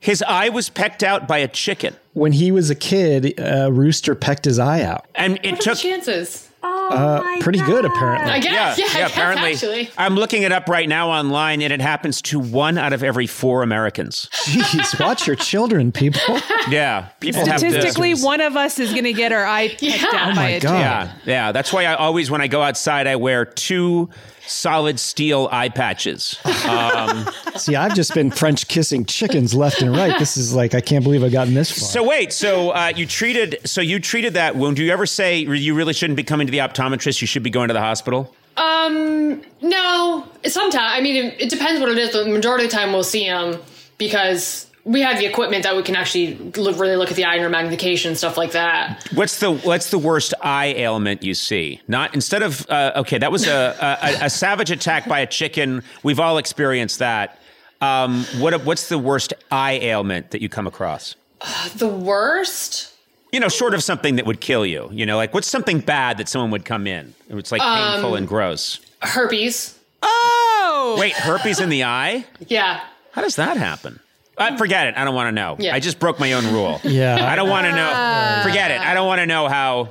His 0.00 0.22
eye 0.26 0.48
was 0.48 0.68
pecked 0.70 1.02
out 1.02 1.28
by 1.28 1.38
a 1.38 1.48
chicken, 1.48 1.94
when 2.14 2.32
he 2.32 2.50
was 2.50 2.70
a 2.70 2.74
kid, 2.74 3.34
a 3.38 3.70
rooster 3.70 4.14
pecked 4.14 4.44
his 4.46 4.58
eye 4.58 4.82
out. 4.82 5.06
and 5.14 5.38
it 5.42 5.52
What 5.52 5.52
are 5.52 5.56
the 5.56 5.62
took. 5.62 5.78
chances? 5.78 6.46
Uh, 6.62 7.22
pretty 7.40 7.60
good, 7.60 7.84
apparently. 7.84 8.30
I 8.32 8.38
guess. 8.40 8.76
Yeah, 8.78 8.84
I 8.84 8.92
guess, 8.94 9.12
apparently. 9.12 9.52
Actually, 9.52 9.90
I'm 9.96 10.16
looking 10.16 10.42
it 10.42 10.52
up 10.52 10.68
right 10.68 10.88
now 10.88 11.08
online, 11.10 11.62
and 11.62 11.72
it 11.72 11.80
happens 11.80 12.20
to 12.22 12.38
one 12.40 12.76
out 12.78 12.92
of 12.92 13.02
every 13.04 13.26
four 13.26 13.62
Americans. 13.62 14.28
Jeez, 14.44 14.98
watch 15.00 15.26
your 15.26 15.36
children, 15.36 15.92
people. 15.92 16.20
Yeah, 16.68 17.08
people 17.20 17.42
Statistically, 17.44 18.12
this. 18.12 18.22
one 18.22 18.40
of 18.42 18.54
us 18.56 18.78
is 18.78 18.92
going 18.92 19.04
to 19.04 19.14
get 19.14 19.32
our 19.32 19.46
eye 19.46 19.68
pecked 19.70 19.82
Yeah. 19.82 20.04
out 20.08 20.14
Oh 20.14 20.26
by 20.28 20.34
my 20.34 20.48
a 20.50 20.60
God. 20.60 20.68
chicken. 20.68 20.80
Yeah, 20.80 21.12
yeah. 21.46 21.52
That's 21.52 21.72
why 21.72 21.84
I 21.86 21.94
always, 21.94 22.30
when 22.30 22.40
I 22.42 22.48
go 22.48 22.60
outside, 22.60 23.06
I 23.06 23.16
wear 23.16 23.44
two 23.46 24.10
solid 24.50 24.98
steel 25.00 25.48
eye 25.52 25.68
patches. 25.68 26.38
See, 27.56 27.76
I've 27.76 27.94
just 27.94 28.14
been 28.14 28.30
French 28.30 28.68
kissing 28.68 29.04
chickens 29.04 29.54
left 29.54 29.82
and 29.82 29.94
right. 29.96 30.18
This 30.18 30.36
is 30.36 30.54
like 30.54 30.74
I 30.74 30.80
can't 30.80 31.04
believe 31.04 31.22
I've 31.22 31.32
gotten 31.32 31.54
this 31.54 31.70
far. 31.70 31.88
So 31.88 32.08
wait, 32.08 32.32
so 32.32 32.70
uh, 32.70 32.92
you 32.94 33.06
treated, 33.06 33.58
so 33.64 33.80
you 33.80 34.00
treated 34.00 34.34
that 34.34 34.56
wound. 34.56 34.76
Do 34.76 34.84
you 34.84 34.92
ever 34.92 35.06
say 35.06 35.38
you 35.38 35.74
really 35.74 35.92
shouldn't 35.92 36.16
be 36.16 36.24
coming 36.24 36.46
to 36.46 36.50
the 36.50 36.58
optometrist? 36.58 37.20
You 37.20 37.26
should 37.26 37.42
be 37.42 37.50
going 37.50 37.68
to 37.68 37.74
the 37.74 37.80
hospital. 37.80 38.34
um, 38.56 39.42
no. 39.62 40.26
Sometimes 40.46 40.92
I 40.94 41.00
mean, 41.00 41.24
it, 41.26 41.40
it 41.42 41.50
depends 41.50 41.80
what 41.80 41.90
it 41.90 41.98
is. 41.98 42.10
But 42.12 42.24
the 42.24 42.30
majority 42.30 42.64
of 42.64 42.70
the 42.70 42.76
time, 42.76 42.92
we'll 42.92 43.04
see 43.04 43.26
them 43.26 43.58
because 43.98 44.69
we 44.84 45.02
have 45.02 45.18
the 45.18 45.26
equipment 45.26 45.62
that 45.64 45.76
we 45.76 45.82
can 45.82 45.94
actually 45.94 46.34
look, 46.56 46.78
really 46.78 46.96
look 46.96 47.10
at 47.10 47.16
the 47.16 47.24
eye 47.24 47.36
under 47.36 47.48
magnification 47.48 48.14
stuff 48.16 48.36
like 48.36 48.52
that. 48.52 49.06
What's 49.14 49.38
the 49.40 49.52
what's 49.52 49.90
the 49.90 49.98
worst 49.98 50.32
eye 50.42 50.74
ailment 50.76 51.22
you 51.22 51.34
see? 51.34 51.80
Not 51.86 52.14
instead 52.14 52.42
of 52.42 52.68
uh, 52.70 52.92
okay, 52.96 53.18
that 53.18 53.30
was 53.30 53.46
a, 53.46 53.76
a 53.80 54.26
a 54.26 54.30
savage 54.30 54.70
attack 54.70 55.06
by 55.06 55.20
a 55.20 55.26
chicken. 55.26 55.82
We've 56.02 56.20
all 56.20 56.38
experienced 56.38 56.98
that. 57.00 57.38
Um, 57.80 58.24
what 58.38 58.64
what's 58.64 58.88
the 58.88 58.98
worst 58.98 59.32
eye 59.50 59.78
ailment 59.82 60.30
that 60.30 60.42
you 60.42 60.48
come 60.48 60.66
across? 60.66 61.16
The 61.76 61.88
worst. 61.88 62.92
You 63.32 63.38
know, 63.38 63.48
short 63.48 63.74
of 63.74 63.82
something 63.84 64.16
that 64.16 64.26
would 64.26 64.40
kill 64.40 64.66
you. 64.66 64.88
You 64.92 65.06
know, 65.06 65.16
like 65.16 65.32
what's 65.32 65.46
something 65.46 65.80
bad 65.80 66.18
that 66.18 66.28
someone 66.28 66.50
would 66.50 66.64
come 66.64 66.86
in? 66.86 67.14
It's 67.28 67.52
like 67.52 67.60
painful 67.62 68.16
and 68.16 68.26
gross. 68.26 68.80
Herpes. 69.02 69.78
Oh! 70.02 70.96
Wait, 70.98 71.12
herpes 71.12 71.60
in 71.60 71.68
the 71.68 71.84
eye? 71.84 72.24
Yeah. 72.48 72.80
How 73.12 73.22
does 73.22 73.36
that 73.36 73.56
happen? 73.56 74.00
Uh, 74.40 74.56
forget 74.56 74.88
it. 74.88 74.94
I 74.96 75.04
don't 75.04 75.14
want 75.14 75.28
to 75.28 75.32
know. 75.32 75.56
Yeah. 75.58 75.74
I 75.74 75.80
just 75.80 75.98
broke 76.00 76.18
my 76.18 76.32
own 76.32 76.46
rule. 76.52 76.80
Yeah. 76.84 77.26
I 77.30 77.36
don't 77.36 77.48
want 77.48 77.66
to 77.66 77.72
know. 77.72 78.40
Forget 78.42 78.70
it. 78.70 78.80
I 78.80 78.94
don't 78.94 79.06
want 79.06 79.20
to 79.20 79.26
know 79.26 79.48
how. 79.48 79.90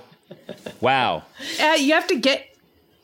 Wow. 0.81 1.23
Uh, 1.61 1.75
you 1.79 1.93
have 1.93 2.07
to 2.07 2.15
get, 2.19 2.55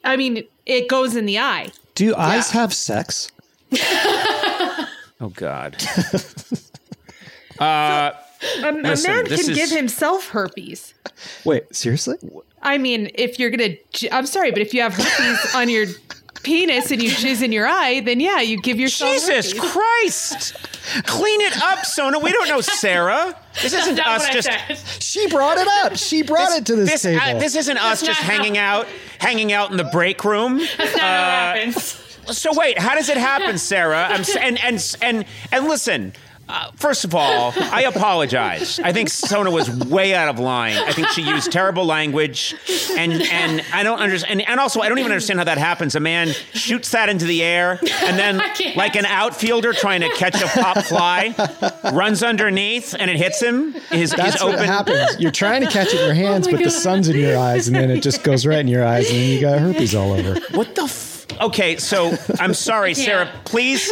I 0.03 0.17
mean, 0.17 0.43
it 0.65 0.87
goes 0.89 1.15
in 1.15 1.25
the 1.25 1.39
eye. 1.39 1.69
Do 1.93 2.15
eyes 2.15 2.51
have 2.51 2.73
sex? 2.73 3.31
Oh 5.21 5.29
God. 5.29 5.77
A, 7.59 8.13
a 8.63 8.71
Listen, 8.73 9.11
man 9.11 9.23
this 9.25 9.43
can 9.43 9.51
is- 9.51 9.57
give 9.57 9.69
himself 9.71 10.27
herpes. 10.27 10.93
Wait, 11.45 11.73
seriously? 11.73 12.17
I 12.61 12.77
mean, 12.77 13.09
if 13.15 13.39
you're 13.39 13.49
gonna, 13.49 13.77
j- 13.93 14.09
I'm 14.11 14.25
sorry, 14.25 14.51
but 14.51 14.61
if 14.61 14.73
you 14.73 14.81
have 14.81 14.93
herpes 14.93 15.55
on 15.55 15.69
your 15.69 15.85
penis 16.45 16.91
and 16.91 17.01
you 17.03 17.09
jizz 17.09 17.41
in 17.43 17.51
your 17.51 17.67
eye, 17.67 17.99
then 17.99 18.19
yeah, 18.21 18.39
you 18.39 18.61
give 18.61 18.79
yourself 18.79 19.11
Jesus 19.13 19.51
herpes. 19.51 19.59
Christ! 19.73 20.55
Clean 21.05 21.41
it 21.41 21.61
up, 21.63 21.83
Sona. 21.85 22.19
We 22.19 22.31
don't 22.31 22.47
know 22.47 22.61
Sara. 22.61 23.35
This 23.61 23.73
isn't 23.73 23.95
That's 23.95 24.07
us 24.07 24.23
what 24.23 24.33
just. 24.33 24.49
I 24.49 24.73
said. 24.75 25.01
She 25.03 25.27
brought 25.27 25.57
it 25.57 25.67
up. 25.83 25.97
She 25.97 26.21
brought 26.21 26.51
it 26.57 26.65
to 26.67 26.75
this, 26.75 26.91
This, 26.91 27.01
table. 27.01 27.21
uh, 27.21 27.39
this 27.39 27.55
isn't 27.55 27.77
us 27.77 28.01
just 28.01 28.21
not 28.21 28.29
how- 28.31 28.37
hanging 28.37 28.57
out, 28.57 28.87
hanging 29.19 29.51
out 29.51 29.71
in 29.71 29.77
the 29.77 29.83
break 29.85 30.23
room. 30.23 30.59
That's 30.59 30.77
not 30.77 31.01
how 31.01 31.53
it 31.55 31.57
happens. 31.65 32.01
So 32.27 32.51
wait, 32.53 32.79
how 32.79 32.95
does 32.95 33.09
it 33.09 33.17
happen, 33.17 33.57
Sara? 33.59 34.07
I'm 34.09 34.23
and 34.39 34.59
and 34.63 34.97
and 35.01 35.25
and 35.51 35.67
listen. 35.67 36.13
Uh, 36.47 36.69
first 36.75 37.03
of 37.05 37.15
all, 37.15 37.53
I 37.57 37.83
apologize. 37.83 38.79
I 38.79 38.93
think 38.93 39.09
Sona 39.09 39.49
was 39.49 39.67
way 39.87 40.13
out 40.13 40.27
of 40.29 40.37
line. 40.39 40.77
I 40.77 40.91
think 40.91 41.07
she 41.09 41.23
used 41.23 41.51
terrible 41.51 41.85
language, 41.85 42.53
and 42.97 43.13
and 43.13 43.63
I 43.73 43.81
don't 43.81 43.97
understand. 43.99 44.41
And, 44.41 44.49
and 44.49 44.59
also, 44.59 44.81
I 44.81 44.89
don't 44.89 44.99
even 44.99 45.11
understand 45.11 45.39
how 45.39 45.45
that 45.45 45.57
happens. 45.57 45.95
A 45.95 45.99
man 45.99 46.27
shoots 46.53 46.91
that 46.91 47.09
into 47.09 47.25
the 47.25 47.41
air, 47.41 47.79
and 48.03 48.19
then, 48.19 48.37
like 48.75 48.95
an 48.95 49.05
outfielder 49.05 49.73
trying 49.73 50.01
to 50.01 50.09
catch 50.15 50.35
a 50.39 50.47
pop 50.47 50.77
fly, 50.85 51.33
runs 51.91 52.21
underneath, 52.21 52.93
and 52.97 53.09
it 53.09 53.17
hits 53.17 53.41
him. 53.41 53.73
His, 53.89 54.11
That's 54.11 54.33
his 54.33 54.43
what 54.43 54.53
open. 54.55 54.67
happens. 54.67 55.19
You're 55.19 55.31
trying 55.31 55.61
to 55.63 55.67
catch 55.71 55.87
it 55.95 55.99
in 55.99 56.05
your 56.05 56.13
hands, 56.13 56.45
my 56.47 56.51
but 56.53 56.63
the 56.63 56.69
sun's 56.69 57.07
in 57.09 57.17
your 57.17 57.37
eyes, 57.39 57.67
and 57.67 57.75
then 57.75 57.89
it 57.89 58.01
just 58.03 58.23
goes 58.23 58.45
right 58.45 58.59
in 58.59 58.67
your 58.67 58.85
eyes, 58.85 59.09
and 59.09 59.17
then 59.17 59.29
you 59.29 59.41
got 59.41 59.57
herpes 59.59 59.95
all 59.95 60.11
over. 60.13 60.39
What 60.51 60.75
the? 60.75 60.83
F- 60.83 61.13
Okay, 61.41 61.75
so 61.75 62.15
I'm 62.39 62.53
sorry. 62.53 62.93
Sara. 62.93 63.29
Please, 63.43 63.91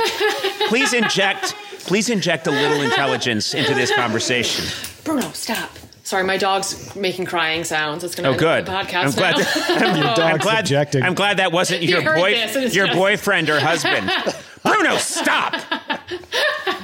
please 0.69 0.93
inject, 0.93 1.55
please 1.85 2.09
inject 2.09 2.47
a 2.47 2.51
little 2.51 2.81
intelligence 2.89 3.53
into 3.53 3.73
this 3.73 3.91
conversation. 3.93 4.65
Bruno, 5.03 5.29
stop. 5.33 5.69
Sorry, 6.05 6.23
my 6.25 6.35
dog's 6.37 6.93
making 6.97 7.25
crying 7.25 7.63
sounds. 7.63 8.03
It's 8.03 8.13
going 8.13 8.23
to 8.25 8.29
Oh, 8.29 8.33
end 8.33 8.65
good. 8.65 8.65
the 8.65 8.71
podcast 8.77 9.05
I'm 9.05 9.11
glad. 9.11 9.37
now. 9.37 9.95
Your 9.95 10.07
I'm 10.07 10.15
dog's 10.15 10.43
glad. 10.43 10.59
objecting. 10.59 11.03
I'm 11.03 11.13
glad 11.13 11.37
that 11.37 11.51
wasn't 11.53 11.81
your 11.83 12.01
heard 12.01 12.17
boy, 12.17 12.31
this 12.31 12.55
and 12.57 12.65
it's 12.65 12.75
your 12.75 12.87
just- 12.87 12.97
boyfriend 12.97 13.49
or 13.49 13.59
husband. 13.59 14.11
Bruno, 14.63 14.97
stop. 14.97 15.61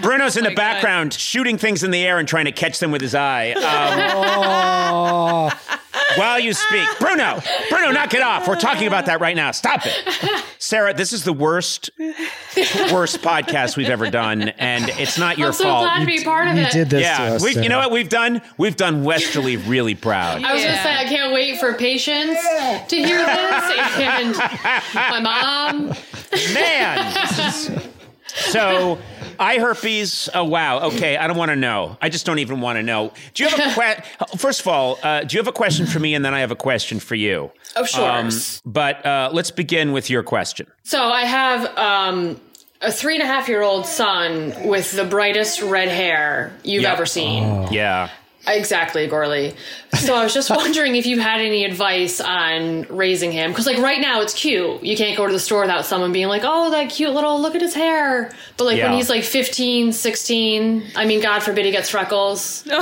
Bruno's 0.02 0.36
in 0.38 0.44
the 0.44 0.50
Oh 0.50 0.52
my 0.52 0.56
God. 0.56 0.56
background 0.56 1.14
shooting 1.14 1.58
things 1.58 1.84
in 1.84 1.92
the 1.92 2.06
air 2.06 2.18
and 2.18 2.28
trying 2.28 2.46
to 2.46 2.52
catch 2.52 2.80
them 2.80 2.92
with 2.92 3.02
his 3.02 3.16
eye. 3.16 3.52
Um, 3.54 5.52
while 6.16 6.40
you 6.40 6.54
speak, 6.54 6.88
Bruno, 7.00 7.40
Bruno, 7.70 7.92
knock 7.92 8.14
it 8.14 8.22
off. 8.22 8.48
We're 8.48 8.60
talking 8.60 8.88
about 8.88 9.06
that 9.08 9.20
right 9.22 9.36
now. 9.36 9.52
Stop 9.52 9.82
it, 9.86 10.44
Sara. 10.58 10.94
This 10.94 11.14
is 11.14 11.24
the 11.24 11.34
worst, 11.34 11.90
worst 12.92 13.22
podcast 13.22 13.78
we've 13.78 13.90
ever 13.90 14.10
done, 14.10 14.50
and 14.50 14.90
it's 14.90 15.18
not 15.18 15.38
your 15.38 15.48
I'm 15.48 15.54
so 15.54 15.64
fault. 15.66 15.84
glad 15.86 16.00
to 16.02 16.06
be 16.06 16.24
part 16.24 16.48
of 16.48 16.56
You 16.56 16.64
it. 16.64 16.72
did 16.72 16.90
this 16.90 17.00
to 17.02 17.24
yeah, 17.24 17.34
us. 17.34 17.44
we, 17.44 17.56
you 17.62 17.70
know 17.70 17.80
what 17.80 17.92
we've 17.92 18.10
done? 18.10 18.42
We've 18.58 18.76
done 18.76 19.04
Westerly 19.04 19.58
really 19.68 19.96
proud. 19.96 20.44
I 20.44 20.54
was 20.54 20.62
Yeah. 20.64 20.70
gonna 20.72 20.84
say 20.84 20.96
I 20.96 21.06
can't 21.06 21.34
wait 21.34 21.60
for 21.60 21.74
patients 21.74 22.42
to 22.88 22.96
hear 22.96 23.18
this 23.26 23.98
and 23.98 24.36
my 24.96 25.20
mom. 25.22 25.94
Man. 26.54 27.28
so, 28.28 28.98
eye 29.40 29.58
herpes. 29.60 30.30
Oh 30.34 30.44
wow. 30.44 30.82
Okay, 30.90 31.18
I 31.18 31.26
don't 31.28 31.38
want 31.38 31.50
to 31.50 31.56
know. 31.56 31.98
I 32.02 32.10
just 32.10 32.26
don't 32.26 32.40
even 32.40 32.62
want 32.62 32.78
to 32.78 32.84
know. 32.84 33.12
Do 33.34 33.44
you 33.44 33.50
have 33.50 33.72
a 33.72 33.74
question? 33.74 34.04
First 34.38 34.62
of 34.62 34.68
all, 34.68 35.00
uh, 35.02 35.22
do 35.24 35.36
you 35.36 35.40
have 35.40 35.48
a 35.48 35.52
question 35.52 35.86
for 35.88 36.00
me, 36.00 36.14
and 36.14 36.24
then 36.24 36.34
I 36.34 36.42
have 36.42 36.52
a 36.52 36.56
question 36.56 37.00
for 37.00 37.16
you. 37.16 37.52
Oh 37.76 37.86
sure. 37.86 38.10
Um, 38.10 38.30
but 38.66 39.06
uh, 39.06 39.30
let's 39.34 39.52
begin 39.52 39.92
with 39.94 40.10
your 40.10 40.24
question. 40.24 40.68
So 40.84 41.02
I 41.04 41.22
have 41.26 41.78
um, 41.78 42.40
a 42.82 42.92
three 42.92 43.16
and 43.16 43.24
a 43.24 43.28
half 43.28 43.48
year 43.48 43.62
old 43.62 43.86
son 43.86 44.54
with 44.68 44.92
the 44.92 45.04
brightest 45.06 45.62
red 45.62 45.90
hair 45.90 46.54
you've 46.64 46.84
Yep. 46.84 46.94
ever 46.94 47.06
seen. 47.06 47.68
Yeah. 47.72 48.10
Exactly, 48.48 49.06
Gorley. 49.08 49.54
So 50.00 50.16
I 50.16 50.24
was 50.24 50.34
just 50.34 50.50
wondering 50.56 50.96
if 50.96 51.06
you 51.06 51.20
had 51.20 51.40
any 51.40 51.66
advice 51.66 52.20
on 52.22 52.84
raising 52.84 53.32
him. 53.32 53.52
Because, 53.52 53.66
like, 53.66 53.78
right 53.78 54.00
now 54.02 54.22
it's 54.22 54.34
cute. 54.34 54.82
You 54.84 54.96
can't 54.98 55.18
go 55.18 55.28
to 55.28 55.34
the 55.34 55.40
store 55.40 55.62
without 55.62 55.86
someone 55.86 56.12
being 56.14 56.28
like, 56.28 56.42
oh, 56.46 56.72
that 56.72 56.90
cute 56.90 57.14
little, 57.14 57.40
look 57.42 57.54
at 57.56 57.62
his 57.62 57.74
hair. 57.76 58.32
But, 58.58 58.64
like, 58.64 58.78
Yeah. 58.78 58.86
when 58.90 58.94
he's 58.98 59.10
like 59.10 59.24
15, 59.24 59.92
16, 59.94 60.84
I 60.96 61.06
mean, 61.06 61.22
God 61.22 61.44
forbid 61.44 61.66
he 61.66 61.72
gets 61.72 61.90
freckles. 61.90 62.64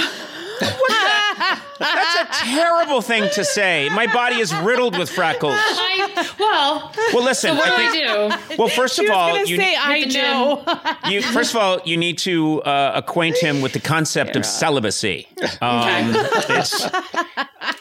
That's 1.80 2.42
a 2.42 2.44
terrible 2.46 3.02
thing 3.02 3.30
to 3.34 3.44
say. 3.46 3.90
My 3.90 4.08
body 4.12 4.38
is 4.38 4.54
riddled 4.56 4.98
with 4.98 5.10
freckles. 5.10 5.54
I, 5.56 6.34
well, 6.40 6.94
Well, 7.14 7.24
listen. 7.24 7.56
what 7.56 7.66
do 7.66 7.72
I 7.74 7.88
I 7.88 8.48
do? 8.50 8.56
well, 8.58 8.68
first 8.68 8.96
She 8.96 9.06
of 9.06 9.10
was 9.10 9.18
all, 9.18 9.30
gonna 9.36 9.46
you 9.48 9.58
say, 9.58 9.70
need, 9.72 9.78
I 9.78 10.00
know. 10.06 11.10
you 11.10 11.22
first 11.22 11.52
of 11.52 11.58
all 11.62 11.80
you 11.86 11.98
need 11.98 12.18
to 12.20 12.62
uh, 12.64 12.92
acquaint 12.96 13.38
him 13.38 13.62
with 13.62 13.74
the 13.74 13.80
concept 13.80 14.36
of 14.36 14.46
celibacy. 14.46 15.28
Um, 15.62 16.14
it's, 16.50 16.86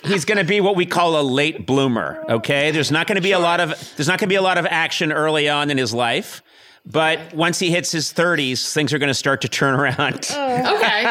he's 0.05 0.25
going 0.25 0.39
to 0.39 0.45
be 0.45 0.61
what 0.61 0.77
we 0.77 0.87
call 0.87 1.21
a 1.21 1.23
late 1.23 1.67
bloomer. 1.67 2.23
Okay, 2.29 2.71
there's 2.71 2.91
not 2.91 3.07
going 3.07 3.17
to 3.17 3.23
be 3.23 3.33
a 3.33 3.39
lot 3.39 3.61
of 3.61 3.69
there's 3.97 4.09
not 4.09 4.19
going 4.19 4.29
to 4.29 4.33
be 4.33 4.37
a 4.37 4.43
lot 4.43 4.59
of 4.59 4.67
action 4.67 5.13
early 5.13 5.49
on 5.49 5.71
in 5.71 5.79
his 5.79 5.93
life. 5.95 6.43
But 6.89 7.35
once 7.35 7.59
he 7.59 7.71
hits 7.73 7.91
his 7.91 8.13
30s, 8.13 8.73
things 8.73 8.93
are 8.95 8.99
going 8.99 9.09
to 9.09 9.15
start 9.15 9.41
to 9.43 9.49
turn 9.49 9.75
around. 9.79 10.31
Okay. 10.67 11.05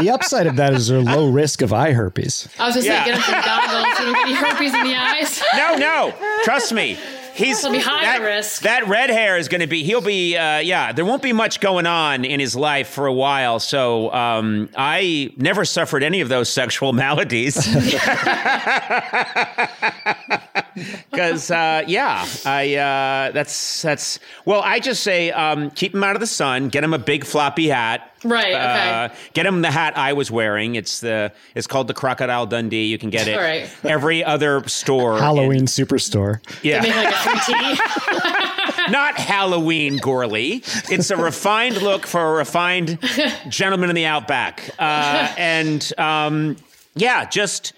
The 0.00 0.10
upside 0.10 0.46
of 0.46 0.56
that 0.56 0.72
is 0.74 0.88
there's 0.88 1.06
a 1.06 1.10
low 1.10 1.28
risk 1.28 1.60
of 1.62 1.72
eye 1.72 1.92
herpes. 1.92 2.48
I 2.58 2.66
was 2.66 2.74
just 2.74 2.86
to 2.86 2.92
Yeah. 2.92 3.04
say, 3.04 3.10
get 3.10 3.16
him 3.16 3.22
some 3.22 3.42
goggles 3.44 3.96
so 3.98 4.04
don't 4.04 4.14
get 4.14 4.26
any 4.26 4.34
herpes 4.34 4.74
in 4.74 4.84
the 4.84 4.94
eyes. 4.96 5.42
No, 5.56 5.74
no, 5.76 6.14
trust 6.44 6.72
me. 6.72 6.96
He's 7.34 7.58
It'll 7.58 7.72
be 7.72 7.80
high 7.80 8.02
that, 8.18 8.22
risk. 8.22 8.62
That 8.62 8.86
red 8.86 9.10
hair 9.10 9.36
is 9.36 9.48
going 9.48 9.60
to 9.60 9.66
be. 9.66 9.82
He'll 9.82 10.00
be. 10.00 10.36
Uh, 10.36 10.58
yeah, 10.58 10.92
there 10.92 11.04
won't 11.04 11.22
be 11.22 11.32
much 11.32 11.58
going 11.60 11.84
on 11.86 12.24
in 12.24 12.38
his 12.38 12.54
life 12.54 12.86
for 12.88 13.06
a 13.06 13.12
while. 13.12 13.58
So 13.58 14.12
um, 14.14 14.68
I 14.76 15.32
never 15.36 15.64
suffered 15.64 16.04
any 16.04 16.20
of 16.20 16.28
those 16.28 16.48
sexual 16.48 16.92
maladies. 17.04 17.56
Because 21.10 21.50
uh, 21.50 21.84
yeah, 21.86 22.26
I 22.44 22.74
uh, 22.74 23.30
that's 23.30 23.82
that's 23.82 24.18
well. 24.44 24.62
I 24.62 24.80
just 24.80 25.02
say 25.02 25.30
um, 25.30 25.70
keep 25.70 25.94
him 25.94 26.02
out 26.02 26.16
of 26.16 26.20
the 26.20 26.26
sun. 26.26 26.68
Get 26.68 26.82
him 26.82 26.92
a 26.92 26.98
big 26.98 27.24
floppy 27.24 27.68
hat. 27.68 28.10
Right, 28.24 28.54
okay. 28.54 28.90
Uh, 28.90 29.08
get 29.34 29.46
him 29.46 29.62
the 29.62 29.70
hat 29.70 29.96
I 29.96 30.14
was 30.14 30.30
wearing. 30.30 30.74
It's 30.74 31.00
the 31.00 31.32
it's 31.54 31.66
called 31.66 31.88
the 31.88 31.94
Crocodile 31.94 32.46
Dundee. 32.46 32.86
You 32.86 32.98
can 32.98 33.10
get 33.10 33.28
it 33.28 33.36
All 33.36 33.42
right. 33.42 33.70
every 33.84 34.24
other 34.24 34.66
store. 34.66 35.18
Halloween 35.18 35.66
superstore. 35.66 36.40
Yeah. 36.62 36.80
Make 36.80 36.96
like 36.96 37.08
a 37.08 37.18
3T. 37.18 38.90
Not 38.90 39.14
Halloween, 39.16 39.98
Gorley. 39.98 40.62
It's 40.90 41.10
a 41.10 41.16
refined 41.16 41.80
look 41.82 42.06
for 42.06 42.34
a 42.34 42.36
refined 42.38 42.98
gentleman 43.48 43.90
in 43.90 43.96
the 43.96 44.06
outback. 44.06 44.70
Uh, 44.78 45.32
and 45.38 45.92
um, 45.98 46.56
yeah, 46.94 47.24
just 47.24 47.72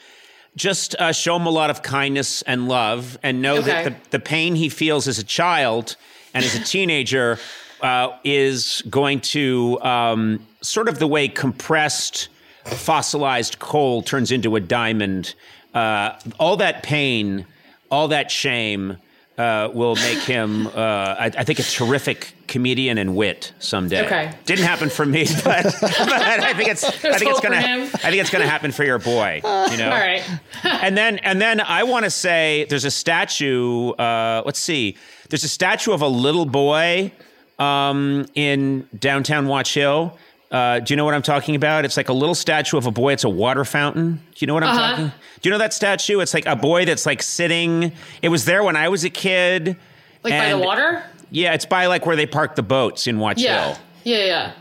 just 0.56 0.94
uh, 0.96 1.12
show 1.12 1.36
him 1.36 1.46
a 1.46 1.50
lot 1.50 1.70
of 1.70 1.82
kindness 1.82 2.42
and 2.42 2.66
love, 2.66 3.18
and 3.22 3.42
know 3.42 3.60
that 3.60 3.84
the, 3.84 3.94
the 4.10 4.18
pain 4.18 4.54
he 4.54 4.68
feels 4.68 5.06
as 5.06 5.18
a 5.18 5.24
child 5.24 5.96
and 6.34 6.44
as 6.44 6.54
a 6.54 6.64
teenager 6.64 7.38
uh, 7.82 8.16
is 8.24 8.82
going 8.88 9.20
to 9.20 9.78
um, 9.82 10.46
sort 10.62 10.88
of 10.88 10.98
the 10.98 11.06
way 11.06 11.28
compressed 11.28 12.28
fossilized 12.64 13.58
coal 13.58 14.02
turns 14.02 14.32
into 14.32 14.56
a 14.56 14.60
diamond. 14.60 15.34
Uh, 15.74 16.18
all 16.40 16.56
that 16.56 16.82
pain, 16.82 17.46
all 17.90 18.08
that 18.08 18.30
shame. 18.30 18.96
Uh, 19.38 19.68
will 19.74 19.96
make 19.96 20.20
him, 20.20 20.66
uh, 20.68 20.70
I, 20.74 21.26
I 21.26 21.44
think, 21.44 21.58
a 21.58 21.62
terrific 21.62 22.32
comedian 22.46 22.96
and 22.96 23.14
wit 23.14 23.52
someday. 23.58 24.06
Okay. 24.06 24.32
Didn't 24.46 24.64
happen 24.64 24.88
for 24.88 25.04
me, 25.04 25.26
but, 25.44 25.64
but 25.78 25.82
I 25.82 26.54
think 26.54 26.70
it's, 26.70 26.82
I 27.04 27.18
think 27.18 27.30
it's 27.32 27.40
gonna. 27.40 27.56
I 27.56 27.86
think 27.86 28.14
it's 28.16 28.30
gonna 28.30 28.46
happen 28.48 28.72
for 28.72 28.84
your 28.84 28.98
boy. 28.98 29.42
You 29.70 29.76
know. 29.78 29.90
All 29.90 29.98
right. 29.98 30.22
and 30.64 30.96
then 30.96 31.18
and 31.18 31.38
then 31.38 31.60
I 31.60 31.82
want 31.82 32.04
to 32.04 32.10
say 32.10 32.64
there's 32.70 32.86
a 32.86 32.90
statue. 32.90 33.90
Uh, 33.90 34.42
let's 34.46 34.58
see. 34.58 34.96
There's 35.28 35.44
a 35.44 35.48
statue 35.48 35.92
of 35.92 36.00
a 36.00 36.08
little 36.08 36.46
boy 36.46 37.12
um, 37.58 38.26
in 38.34 38.88
downtown 38.98 39.48
Watch 39.48 39.74
Hill. 39.74 40.16
Uh, 40.50 40.78
do 40.80 40.92
you 40.92 40.96
know 40.96 41.04
what 41.04 41.14
I'm 41.14 41.22
talking 41.22 41.54
about? 41.56 41.84
It's 41.84 41.96
like 41.96 42.08
a 42.08 42.12
little 42.12 42.34
statue 42.34 42.76
of 42.76 42.86
a 42.86 42.90
boy. 42.90 43.12
It's 43.12 43.24
a 43.24 43.28
water 43.28 43.64
fountain. 43.64 44.14
Do 44.16 44.20
you 44.38 44.46
know 44.46 44.54
what 44.54 44.62
I'm 44.62 44.76
Uh-huh. 44.76 44.90
talking? 44.90 45.06
Do 45.40 45.48
you 45.48 45.50
know 45.50 45.58
that 45.58 45.74
statue? 45.74 46.20
It's 46.20 46.34
like 46.34 46.46
a 46.46 46.54
boy 46.56 46.84
that's 46.84 47.04
like 47.04 47.22
sitting. 47.22 47.92
It 48.22 48.28
was 48.28 48.44
there 48.44 48.62
when 48.62 48.76
I 48.76 48.88
was 48.88 49.04
a 49.04 49.10
kid. 49.10 49.76
Like 50.22 50.32
by 50.34 50.50
the 50.50 50.58
water? 50.58 51.02
Yeah, 51.30 51.54
it's 51.54 51.66
by 51.66 51.86
like 51.86 52.06
where 52.06 52.14
they 52.16 52.26
park 52.26 52.54
the 52.54 52.62
boats 52.62 53.06
in 53.08 53.18
Watch 53.18 53.40
Yeah. 53.40 53.64
Hill. 53.68 53.78
Yeah, 54.04 54.24
yeah. 54.24 54.52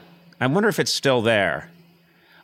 I 0.42 0.48
wonder 0.48 0.70
if 0.70 0.80
it's 0.80 0.92
still 0.92 1.22
there. 1.22 1.70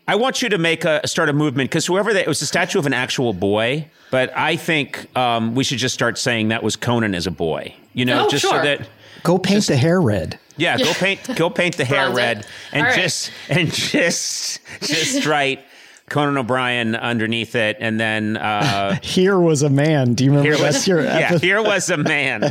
I 0.08 0.16
want 0.16 0.42
you 0.42 0.50
to 0.50 0.58
make 0.58 0.86
a 0.86 1.06
start 1.08 1.30
a 1.30 1.34
movement 1.34 1.70
because 1.70 1.86
whoever 1.86 2.14
that 2.14 2.22
it 2.22 2.28
was 2.28 2.42
a 2.42 2.46
statue 2.46 2.78
of 2.80 2.86
an 2.86 2.94
actual 2.94 3.34
boy, 3.34 3.88
but 4.12 4.32
I 4.38 4.56
think 4.56 5.08
um, 5.18 5.56
we 5.56 5.64
should 5.64 5.78
just 5.80 5.94
start 5.94 6.18
saying 6.18 6.50
that 6.50 6.64
was 6.64 6.76
Conan 6.76 7.16
as 7.16 7.28
a 7.28 7.32
boy. 7.32 7.74
You 7.94 8.06
know, 8.06 8.26
Oh, 8.26 8.30
just 8.30 8.42
sure. 8.44 8.52
so 8.52 8.62
that 8.64 8.88
Go 9.24 9.38
paint 9.38 9.66
the 9.68 9.78
hair 9.78 10.02
red. 10.02 10.40
Yeah, 10.58 10.78
go 10.78 10.94
paint 10.94 11.36
go 11.36 11.50
paint 11.50 11.78
the 11.78 11.86
hair 11.86 12.12
red 12.12 12.46
and 12.72 12.84
All 12.84 12.90
right. 12.90 13.00
just 13.02 13.32
and 13.50 13.72
just 13.72 14.60
just 14.82 15.26
write 15.32 15.64
Conan 16.10 16.38
O'Brien 16.38 16.94
underneath 16.96 17.56
it, 17.56 17.78
and 17.80 17.98
then 18.00 18.36
uh, 18.36 18.98
Here 19.02 19.40
was 19.40 19.62
a 19.62 19.70
man. 19.70 20.14
Do 20.14 20.26
you 20.26 20.32
remember 20.32 20.54
here 20.56 20.66
was 20.66 20.76
that's 20.76 20.88
your 20.88 21.02
yeah, 21.04 21.18
epithet? 21.20 21.42
here 21.42 21.64
was 21.64 21.90
a 21.90 21.96
man. 21.98 22.42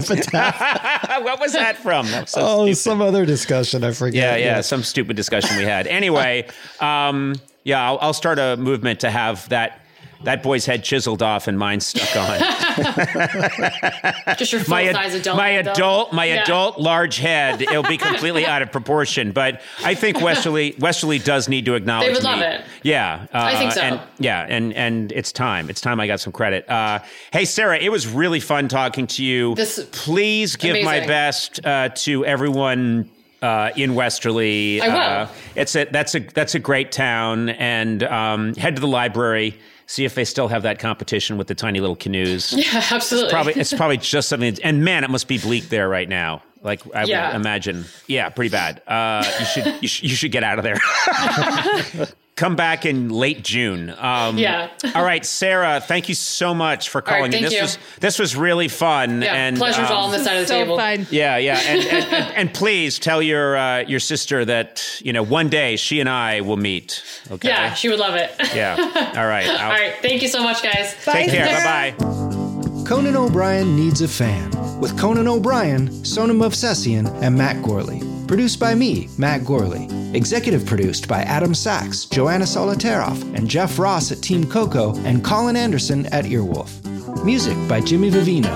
what 1.21 1.41
was 1.41 1.53
that 1.53 1.77
from? 1.77 2.07
That 2.07 2.23
was 2.23 2.31
so 2.31 2.41
Oh, 2.43 2.65
stupid. 2.65 2.77
some 2.77 3.03
other 3.03 3.27
discussion. 3.27 3.85
I 3.85 3.93
forget. 3.93 4.41
Yeah, 4.41 4.47
yeah, 4.47 4.61
some 4.63 4.83
stupid 4.83 5.15
discussion 5.17 5.59
we 5.59 5.65
had. 5.65 5.87
Anyway, 5.87 6.49
um, 6.81 7.35
yeah, 7.65 7.85
I'll, 7.87 7.99
I'll 8.01 8.13
start 8.15 8.39
a 8.39 8.57
movement 8.57 9.01
to 9.01 9.11
have 9.11 9.47
that 9.51 9.81
that 10.25 10.43
boy's 10.43 10.67
head 10.67 10.85
chiseled 10.85 11.23
off 11.23 11.49
and 11.49 11.59
mine 11.59 11.81
stuck 11.81 12.15
on. 12.17 12.39
Just 14.37 14.53
your 14.53 14.61
full 14.63 14.75
my 14.75 14.93
size 14.93 15.15
adult. 15.15 15.37
my 15.37 15.63
though. 15.63 15.71
adult, 15.73 16.13
my 16.13 16.25
Yeah. 16.27 16.43
adult 16.43 16.79
large 16.79 17.17
head. 17.19 17.63
It'll 17.63 17.83
be 17.83 17.97
completely 17.97 18.47
out 18.47 18.63
of 18.63 18.71
proportion. 18.73 19.33
But 19.33 19.63
I 19.85 19.95
think 19.95 20.21
Westerly 20.21 20.75
Westerly 20.79 21.19
does 21.19 21.49
need 21.49 21.65
to 21.67 21.75
acknowledge. 21.75 22.09
They 22.09 22.13
would 22.13 22.23
me. 22.23 22.29
love 22.29 22.41
it. 22.41 22.61
Yeah, 22.83 23.27
uh, 23.33 23.39
I 23.39 23.57
think 23.57 23.73
so. 23.73 23.81
And, 23.81 24.01
yeah, 24.19 24.47
and 24.49 24.73
and 24.75 25.13
it's 25.13 25.33
time. 25.33 25.71
It's 25.71 25.81
time 25.81 26.01
I 26.01 26.07
got 26.07 26.21
some 26.21 26.33
credit. 26.33 26.69
Uh, 26.69 27.01
hey, 27.33 27.45
Sara, 27.45 27.79
it 27.79 27.91
was 27.91 28.07
really 28.07 28.41
fun 28.41 28.69
talking 28.69 29.07
to 29.09 29.25
you. 29.25 29.55
This- 29.55 29.87
Please 29.93 30.57
give 30.57 30.85
my 30.85 31.01
best 31.07 31.65
uh, 31.65 31.89
to 31.91 32.25
everyone. 32.25 33.11
Uh, 33.43 33.71
in 33.75 33.95
Westerly, 33.95 34.83
I 34.83 34.89
will. 34.89 34.97
Uh, 34.97 35.29
it's 35.55 35.75
a 35.75 35.85
that's 35.87 36.15
a 36.15 36.19
that's 36.21 36.55
a 36.55 36.59
great 36.59 36.93
town, 36.93 37.49
and 37.49 38.03
um, 38.03 38.55
head 38.57 38.75
to 38.77 38.81
the 38.83 38.87
library, 38.87 39.59
see 39.91 40.05
if 40.05 40.15
they 40.15 40.25
still 40.25 40.47
have 40.47 40.63
that 40.63 40.79
competition 40.79 41.37
with 41.37 41.49
the 41.49 41.55
tiny 41.55 41.81
little 41.81 41.97
canoes. 41.97 42.53
Yeah, 42.57 42.85
absolutely. 42.93 43.31
probably 43.31 43.53
it's 43.55 43.75
probably 43.75 43.97
just 43.97 44.29
something 44.29 44.57
and 44.63 44.85
man 44.85 45.03
it 45.03 45.11
must 45.11 45.27
be 45.27 45.37
bleak 45.39 45.69
there 45.69 45.89
right 45.89 46.09
now. 46.09 46.43
Like 46.63 46.81
i 46.95 47.05
Yeah. 47.05 47.29
would 47.33 47.37
imagine. 47.41 47.87
Yeah 48.07 48.29
pretty 48.29 48.51
bad. 48.51 48.83
Uh 48.87 49.25
you 49.41 49.45
should 49.47 49.83
you 49.83 49.89
should, 49.89 50.11
you 50.11 50.15
should 50.17 50.31
get 50.33 50.45
out 50.45 50.59
of 50.59 50.65
there 50.65 50.79
come 52.41 52.57
back 52.57 52.87
in 52.87 53.11
late 53.11 53.45
June. 53.45 53.91
Um, 53.99 54.39
Yeah. 54.39 54.71
all 54.95 55.05
right, 55.05 55.25
Sara. 55.27 55.79
Thank 55.81 56.09
you 56.09 56.15
so 56.15 56.55
much 56.55 56.89
for 56.89 57.03
All 57.03 57.13
right, 57.13 57.19
calling 57.19 57.33
in. 57.35 57.41
thank 57.41 57.45
This 57.45 57.55
you. 57.55 57.61
was 57.63 57.79
this 58.01 58.19
was 58.19 58.35
really 58.35 58.69
fun. 58.69 59.21
Yeah, 59.23 59.35
and 59.35 59.57
pleasure's 59.59 59.91
um, 59.91 59.97
all 59.97 60.05
on 60.07 60.13
this 60.13 60.25
side 60.25 60.37
of 60.37 60.43
the 60.43 60.47
so 60.49 60.63
table. 60.63 60.77
fun. 60.79 61.07
Yeah, 61.11 61.37
yeah, 61.37 61.59
and, 61.59 61.81
and, 61.83 62.05
and, 62.15 62.35
and 62.37 62.55
please 62.55 62.99
tell 62.99 63.21
your 63.21 63.57
uh, 63.57 63.81
your 63.81 64.01
sister 64.01 64.45
that 64.47 65.01
you 65.03 65.13
know 65.13 65.23
one 65.23 65.51
day 65.51 65.77
she 65.77 66.01
and 66.01 66.09
I 66.09 66.41
will 66.41 66.57
meet. 66.57 67.05
Okay. 67.31 67.49
Yeah, 67.49 67.75
she 67.75 67.91
would 67.91 67.99
love 67.99 68.15
it. 68.17 68.33
Yeah. 68.55 68.77
All 69.17 69.27
right. 69.27 69.47
All 69.63 69.69
right. 69.71 69.95
Thank 70.01 70.23
you 70.23 70.29
so 70.29 70.43
much, 70.43 70.63
guys. 70.63 70.97
Take 71.05 71.31
care. 71.31 71.47
Bye 71.47 71.95
bye. 71.99 72.85
Conan 72.87 73.17
O'Brien 73.17 73.77
Needs 73.77 74.01
a 74.01 74.09
Fan 74.09 74.51
with 74.81 74.99
Conan 74.99 75.29
O'Brien, 75.29 76.05
Sona 76.05 76.33
Movsesian, 76.33 77.07
and 77.23 77.37
Matt 77.37 77.63
Gorley. 77.63 78.01
Produced 78.31 78.61
by 78.61 78.77
me, 78.77 79.09
Matt 79.19 79.45
Gorley. 79.45 79.89
Executive 80.17 80.65
produced 80.65 81.09
by 81.09 81.23
Adam 81.23 81.53
Sachs, 81.53 82.05
Joanna 82.05 82.45
Solotaroff, 82.45 83.21
and 83.35 83.51
Jeff 83.51 83.77
Ross 83.77 84.13
at 84.13 84.23
Team 84.23 84.49
Coco, 84.49 84.95
and 84.99 85.25
Colin 85.25 85.57
Anderson 85.57 86.07
at 86.15 86.27
Earwolf. 86.27 87.25
Music 87.25 87.57
by 87.69 87.81
Jimmy 87.81 88.09
Vivino. 88.09 88.55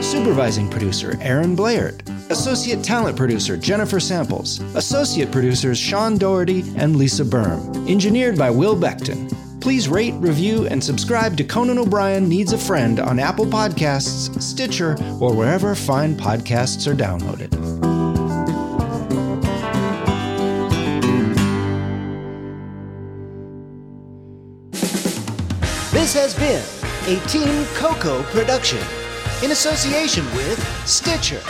Supervising 0.00 0.70
producer 0.70 1.18
Aaron 1.20 1.56
Bleyaert. 1.56 2.08
Associate 2.30 2.84
talent 2.84 3.16
producer 3.16 3.56
Jennifer 3.56 3.98
Samples. 3.98 4.60
Associate 4.76 5.32
producers 5.32 5.76
Sean 5.76 6.16
Doherty 6.16 6.62
and 6.76 6.94
Lisa 6.94 7.24
Berm. 7.24 7.90
Engineered 7.90 8.38
by 8.38 8.48
Will 8.48 8.76
Beckton. 8.76 9.28
Please 9.60 9.88
rate, 9.88 10.14
review, 10.18 10.68
and 10.68 10.84
subscribe 10.84 11.36
to 11.36 11.42
Conan 11.42 11.78
O'Brien 11.78 12.28
Needs 12.28 12.52
a 12.52 12.58
Friend 12.58 13.00
on 13.00 13.18
Apple 13.18 13.46
Podcasts, 13.46 14.40
Stitcher, 14.40 14.96
or 15.20 15.34
wherever 15.34 15.74
fine 15.74 16.14
podcasts 16.14 16.86
are 16.86 16.94
downloaded. 16.94 17.75
This 26.06 26.14
has 26.14 26.34
been 26.36 26.62
a 27.12 27.26
Team 27.26 27.64
Coco 27.74 28.22
production 28.30 28.78
in 29.42 29.50
association 29.50 30.24
with 30.36 30.56
Stitcher. 30.86 31.40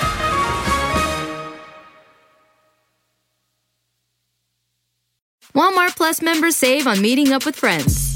Walmart 5.55 5.95
Plus 5.95 6.23
members 6.23 6.57
save 6.57 6.87
on 6.87 7.03
meeting 7.03 7.35
up 7.35 7.45
with 7.45 7.55
friends. 7.55 8.16